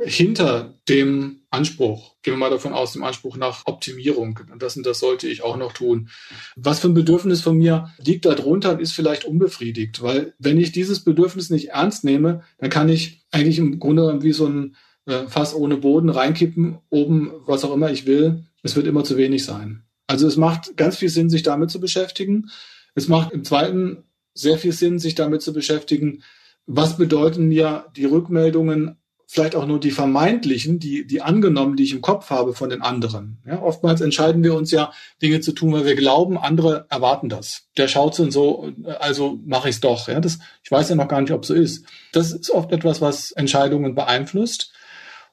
hinter 0.00 0.78
dem 0.88 1.42
Anspruch. 1.50 2.16
Gehen 2.22 2.34
wir 2.34 2.38
mal 2.38 2.50
davon 2.50 2.72
aus, 2.72 2.92
dem 2.92 3.04
Anspruch 3.04 3.36
nach 3.36 3.66
Optimierung. 3.66 4.40
Und 4.50 4.62
das 4.62 4.76
und 4.76 4.86
das 4.86 4.98
sollte 4.98 5.28
ich 5.28 5.42
auch 5.42 5.56
noch 5.56 5.72
tun. 5.72 6.08
Was 6.56 6.80
für 6.80 6.88
ein 6.88 6.94
Bedürfnis 6.94 7.40
von 7.40 7.58
mir 7.58 7.90
liegt 7.98 8.24
da 8.24 8.34
drunter 8.34 8.72
und 8.72 8.80
ist 8.80 8.92
vielleicht 8.92 9.24
unbefriedigt? 9.24 10.02
Weil 10.02 10.34
wenn 10.38 10.58
ich 10.58 10.72
dieses 10.72 11.04
Bedürfnis 11.04 11.50
nicht 11.50 11.70
ernst 11.70 12.04
nehme, 12.04 12.42
dann 12.58 12.70
kann 12.70 12.88
ich 12.88 13.24
eigentlich 13.30 13.58
im 13.58 13.78
Grunde 13.78 14.22
wie 14.22 14.32
so 14.32 14.46
ein 14.46 14.76
äh, 15.06 15.26
Fass 15.26 15.54
ohne 15.54 15.76
Boden 15.76 16.08
reinkippen, 16.08 16.78
oben 16.88 17.32
was 17.46 17.64
auch 17.64 17.74
immer 17.74 17.90
ich 17.90 18.06
will. 18.06 18.44
Es 18.62 18.76
wird 18.76 18.86
immer 18.86 19.04
zu 19.04 19.16
wenig 19.16 19.44
sein. 19.44 19.84
Also 20.06 20.26
es 20.26 20.36
macht 20.36 20.76
ganz 20.76 20.96
viel 20.96 21.08
Sinn, 21.08 21.30
sich 21.30 21.42
damit 21.42 21.70
zu 21.70 21.80
beschäftigen. 21.80 22.50
Es 22.94 23.08
macht 23.08 23.32
im 23.32 23.44
zweiten 23.44 24.04
sehr 24.34 24.58
viel 24.58 24.72
Sinn, 24.72 24.98
sich 24.98 25.14
damit 25.14 25.42
zu 25.42 25.52
beschäftigen, 25.52 26.22
was 26.66 26.96
bedeuten 26.96 27.48
mir 27.48 27.86
die 27.96 28.04
Rückmeldungen, 28.04 28.96
vielleicht 29.32 29.56
auch 29.56 29.64
nur 29.64 29.80
die 29.80 29.92
vermeintlichen, 29.92 30.78
die, 30.78 31.06
die 31.06 31.22
angenommen, 31.22 31.74
die 31.74 31.84
ich 31.84 31.94
im 31.94 32.02
Kopf 32.02 32.28
habe 32.28 32.52
von 32.52 32.68
den 32.68 32.82
anderen. 32.82 33.38
Ja, 33.46 33.62
oftmals 33.62 34.02
entscheiden 34.02 34.44
wir 34.44 34.54
uns 34.54 34.70
ja, 34.70 34.92
Dinge 35.22 35.40
zu 35.40 35.52
tun, 35.52 35.72
weil 35.72 35.86
wir 35.86 35.94
glauben, 35.94 36.36
andere 36.36 36.84
erwarten 36.90 37.30
das. 37.30 37.62
Der 37.78 37.88
schaut 37.88 38.14
so 38.14 38.24
und 38.24 38.30
so, 38.30 38.72
also 39.00 39.40
mache 39.46 39.70
ich 39.70 39.76
es 39.76 39.80
doch. 39.80 40.06
Ja, 40.06 40.20
das, 40.20 40.38
ich 40.62 40.70
weiß 40.70 40.90
ja 40.90 40.96
noch 40.96 41.08
gar 41.08 41.22
nicht, 41.22 41.32
ob 41.32 41.46
so 41.46 41.54
ist. 41.54 41.86
Das 42.12 42.30
ist 42.30 42.50
oft 42.50 42.72
etwas, 42.72 43.00
was 43.00 43.32
Entscheidungen 43.32 43.94
beeinflusst. 43.94 44.74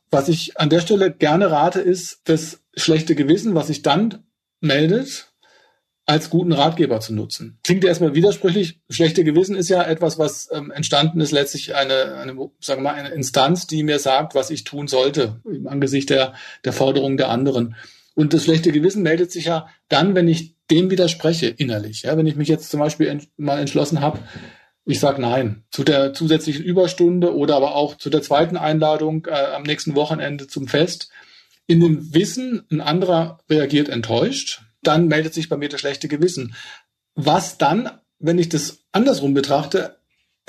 Was 0.10 0.30
ich 0.30 0.58
an 0.58 0.70
der 0.70 0.80
Stelle 0.80 1.12
gerne 1.12 1.52
rate, 1.52 1.82
ist 1.82 2.22
das 2.24 2.62
schlechte 2.78 3.16
Gewissen, 3.16 3.54
was 3.54 3.68
sich 3.68 3.82
dann 3.82 4.24
meldet, 4.62 5.29
als 6.10 6.32
guten 6.32 6.54
Ratgeber 6.54 7.00
zu 7.00 7.14
nutzen. 7.14 7.60
Klingt 7.64 7.86
erstmal 7.86 8.16
widersprüchlich. 8.16 8.80
Schlechte 8.90 9.24
Gewissen 9.24 9.56
ist 9.56 9.70
ja 9.70 9.84
etwas, 9.84 10.18
was 10.18 10.50
ähm, 10.52 10.72
entstanden 10.72 11.22
ist, 11.22 11.32
letztlich 11.32 11.76
eine, 11.76 12.16
eine, 12.16 12.34
sagen 12.60 12.82
wir 12.82 12.90
mal, 12.90 12.96
eine 12.96 13.10
Instanz, 13.10 13.68
die 13.68 13.84
mir 13.84 14.00
sagt, 14.00 14.34
was 14.34 14.50
ich 14.50 14.64
tun 14.64 14.88
sollte, 14.88 15.40
im 15.46 15.68
Angesicht 15.68 16.10
der, 16.10 16.34
der 16.66 16.74
Forderungen 16.74 17.18
der 17.18 17.30
anderen. 17.30 17.76
Und 18.16 18.34
das 18.34 18.44
schlechte 18.44 18.72
Gewissen 18.72 19.04
meldet 19.04 19.32
sich 19.32 19.46
ja 19.46 19.68
dann, 19.88 20.16
wenn 20.16 20.28
ich 20.28 20.56
dem 20.72 20.90
widerspreche 20.90 21.46
innerlich. 21.46 22.02
Ja, 22.02 22.18
wenn 22.18 22.26
ich 22.26 22.36
mich 22.36 22.48
jetzt 22.48 22.72
zum 22.72 22.80
Beispiel 22.80 23.06
ent 23.06 23.28
mal 23.38 23.60
entschlossen 23.60 24.02
habe, 24.02 24.18
ich 24.86 25.00
sage 25.00 25.22
nein 25.22 25.64
zu 25.70 25.84
der 25.84 26.14
zusätzlichen 26.14 26.66
Überstunde 26.66 27.36
oder 27.36 27.56
aber 27.56 27.76
auch 27.76 27.98
zu 27.98 28.10
der 28.10 28.24
zweiten 28.24 28.58
Einladung 28.58 29.28
äh, 29.28 29.54
am 29.56 29.62
nächsten 29.62 29.94
Wochenende 29.94 30.48
zum 30.48 30.68
Fest. 30.68 31.12
In 31.68 31.82
dem 31.82 32.16
Wissen, 32.16 32.64
ein 32.72 32.82
anderer 32.82 33.38
reagiert 33.48 33.90
enttäuscht, 33.90 34.64
dann 34.82 35.08
meldet 35.08 35.34
sich 35.34 35.50
bei 35.50 35.58
mir 35.58 35.70
das 35.70 35.82
schlechte 35.82 36.08
Gewissen. 36.08 36.56
Was 37.16 37.58
dann, 37.58 37.92
wenn 38.20 38.38
ich 38.38 38.50
das 38.50 38.80
andersrum 38.92 39.34
betrachte, 39.34 40.00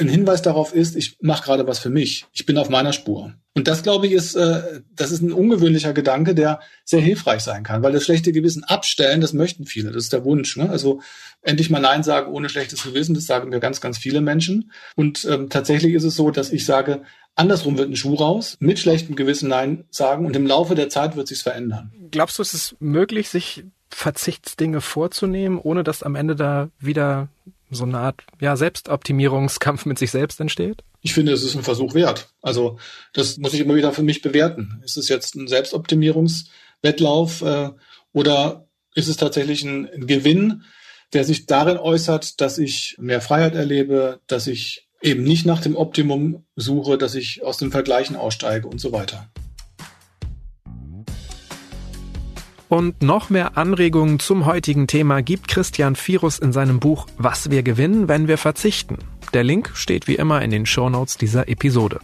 ein 0.00 0.08
Hinweis 0.08 0.42
darauf 0.42 0.74
ist, 0.74 0.96
ich 0.96 1.18
mache 1.20 1.44
gerade 1.44 1.66
was 1.66 1.78
für 1.78 1.90
mich. 1.90 2.26
Ich 2.32 2.46
bin 2.46 2.58
auf 2.58 2.68
meiner 2.68 2.92
Spur. 2.92 3.34
Und 3.54 3.68
das, 3.68 3.82
glaube 3.82 4.06
ich, 4.06 4.12
ist, 4.12 4.34
äh, 4.34 4.80
das 4.94 5.10
ist 5.10 5.22
ein 5.22 5.32
ungewöhnlicher 5.32 5.92
Gedanke, 5.92 6.34
der 6.34 6.60
sehr 6.84 7.00
hilfreich 7.00 7.42
sein 7.42 7.64
kann, 7.64 7.82
weil 7.82 7.92
das 7.92 8.04
schlechte 8.04 8.32
Gewissen 8.32 8.64
abstellen, 8.64 9.20
das 9.20 9.32
möchten 9.32 9.66
viele. 9.66 9.90
Das 9.90 10.04
ist 10.04 10.12
der 10.12 10.24
Wunsch. 10.24 10.56
Ne? 10.56 10.70
Also 10.70 11.02
endlich 11.42 11.68
mal 11.68 11.80
Nein 11.80 12.02
sagen 12.02 12.32
ohne 12.32 12.48
schlechtes 12.48 12.82
Gewissen, 12.84 13.14
das 13.14 13.26
sagen 13.26 13.50
wir 13.50 13.60
ganz, 13.60 13.80
ganz 13.80 13.98
viele 13.98 14.20
Menschen. 14.20 14.72
Und 14.94 15.24
ähm, 15.24 15.50
tatsächlich 15.50 15.94
ist 15.94 16.04
es 16.04 16.14
so, 16.14 16.30
dass 16.30 16.52
ich 16.52 16.64
sage, 16.64 17.02
andersrum 17.34 17.76
wird 17.76 17.90
ein 17.90 17.96
Schuh 17.96 18.14
raus, 18.14 18.56
mit 18.60 18.78
schlechtem 18.78 19.16
Gewissen 19.16 19.48
Nein 19.48 19.84
sagen 19.90 20.26
und 20.26 20.36
im 20.36 20.46
Laufe 20.46 20.74
der 20.74 20.88
Zeit 20.88 21.16
wird 21.16 21.28
sich's 21.28 21.42
verändern. 21.42 21.92
Glaubst 22.10 22.38
du, 22.38 22.42
es 22.42 22.54
ist 22.54 22.76
möglich, 22.80 23.28
sich 23.28 23.64
Verzichtsdinge 23.90 24.80
vorzunehmen, 24.80 25.58
ohne 25.58 25.84
dass 25.84 26.02
am 26.02 26.14
Ende 26.14 26.36
da 26.36 26.68
wieder 26.78 27.28
so 27.70 27.84
eine 27.84 27.98
Art 27.98 28.22
ja, 28.40 28.56
Selbstoptimierungskampf 28.56 29.84
mit 29.86 29.98
sich 29.98 30.10
selbst 30.10 30.40
entsteht? 30.40 30.82
Ich 31.02 31.14
finde, 31.14 31.32
es 31.32 31.42
ist 31.42 31.54
ein 31.54 31.62
Versuch 31.62 31.94
wert. 31.94 32.28
Also 32.42 32.78
das 33.12 33.38
muss 33.38 33.54
ich 33.54 33.60
immer 33.60 33.74
wieder 33.74 33.92
für 33.92 34.02
mich 34.02 34.22
bewerten. 34.22 34.82
Ist 34.84 34.96
es 34.96 35.08
jetzt 35.08 35.34
ein 35.34 35.48
Selbstoptimierungswettlauf 35.48 37.42
äh, 37.42 37.70
oder 38.12 38.66
ist 38.94 39.08
es 39.08 39.16
tatsächlich 39.16 39.62
ein, 39.62 39.88
ein 39.88 40.06
Gewinn, 40.06 40.64
der 41.12 41.24
sich 41.24 41.46
darin 41.46 41.78
äußert, 41.78 42.40
dass 42.40 42.58
ich 42.58 42.96
mehr 42.98 43.20
Freiheit 43.20 43.54
erlebe, 43.54 44.20
dass 44.26 44.46
ich 44.46 44.88
eben 45.02 45.22
nicht 45.24 45.46
nach 45.46 45.60
dem 45.60 45.76
Optimum 45.76 46.44
suche, 46.56 46.98
dass 46.98 47.14
ich 47.14 47.42
aus 47.42 47.56
den 47.56 47.70
Vergleichen 47.70 48.16
aussteige 48.16 48.68
und 48.68 48.80
so 48.80 48.92
weiter. 48.92 49.30
Und 52.70 53.02
noch 53.02 53.28
mehr 53.30 53.58
Anregungen 53.58 54.20
zum 54.20 54.46
heutigen 54.46 54.86
Thema 54.86 55.22
gibt 55.22 55.48
Christian 55.48 55.96
Virus 55.96 56.38
in 56.38 56.52
seinem 56.52 56.78
Buch 56.78 57.08
Was 57.18 57.50
wir 57.50 57.64
gewinnen, 57.64 58.08
wenn 58.08 58.28
wir 58.28 58.38
verzichten. 58.38 58.98
Der 59.34 59.42
Link 59.42 59.72
steht 59.74 60.06
wie 60.06 60.14
immer 60.14 60.40
in 60.40 60.52
den 60.52 60.66
Shownotes 60.66 61.16
dieser 61.16 61.48
Episode. 61.48 61.98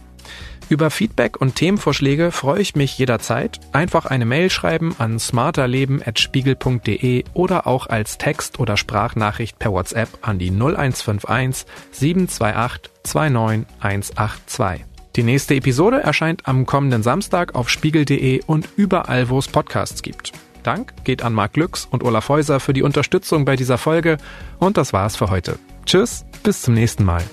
Über 0.67 0.91
Feedback 0.91 1.39
und 1.39 1.55
Themenvorschläge 1.55 2.33
freue 2.33 2.59
ich 2.59 2.75
mich 2.75 2.97
jederzeit. 2.97 3.61
Einfach 3.71 4.07
eine 4.07 4.25
Mail 4.25 4.49
schreiben 4.49 4.93
an 4.97 5.19
smarterleben.spiegel.de 5.19 7.23
oder 7.33 7.65
auch 7.65 7.87
als 7.87 8.17
Text- 8.17 8.59
oder 8.59 8.75
Sprachnachricht 8.75 9.57
per 9.59 9.71
WhatsApp 9.71 10.09
an 10.21 10.37
die 10.37 10.51
0151 10.51 11.65
728 11.91 12.91
29182. 13.03 14.83
Die 15.15 15.23
nächste 15.23 15.55
Episode 15.55 16.01
erscheint 16.01 16.45
am 16.45 16.65
kommenden 16.65 17.03
Samstag 17.03 17.55
auf 17.55 17.69
spiegel.de 17.69 18.41
und 18.45 18.67
überall, 18.75 19.29
wo 19.29 19.39
es 19.39 19.47
Podcasts 19.47 20.03
gibt. 20.03 20.33
Dank 20.67 20.93
geht 21.05 21.23
an 21.23 21.33
Marc 21.33 21.53
Glücks 21.53 21.87
und 21.89 22.03
Olaf 22.03 22.27
Häuser 22.27 22.59
für 22.59 22.73
die 22.73 22.83
Unterstützung 22.83 23.45
bei 23.45 23.55
dieser 23.55 23.77
Folge 23.77 24.17
und 24.59 24.77
das 24.77 24.91
war's 24.91 25.15
für 25.15 25.29
heute. 25.29 25.57
Tschüss, 25.85 26.25
bis 26.43 26.61
zum 26.61 26.73
nächsten 26.73 27.05
Mal. 27.05 27.23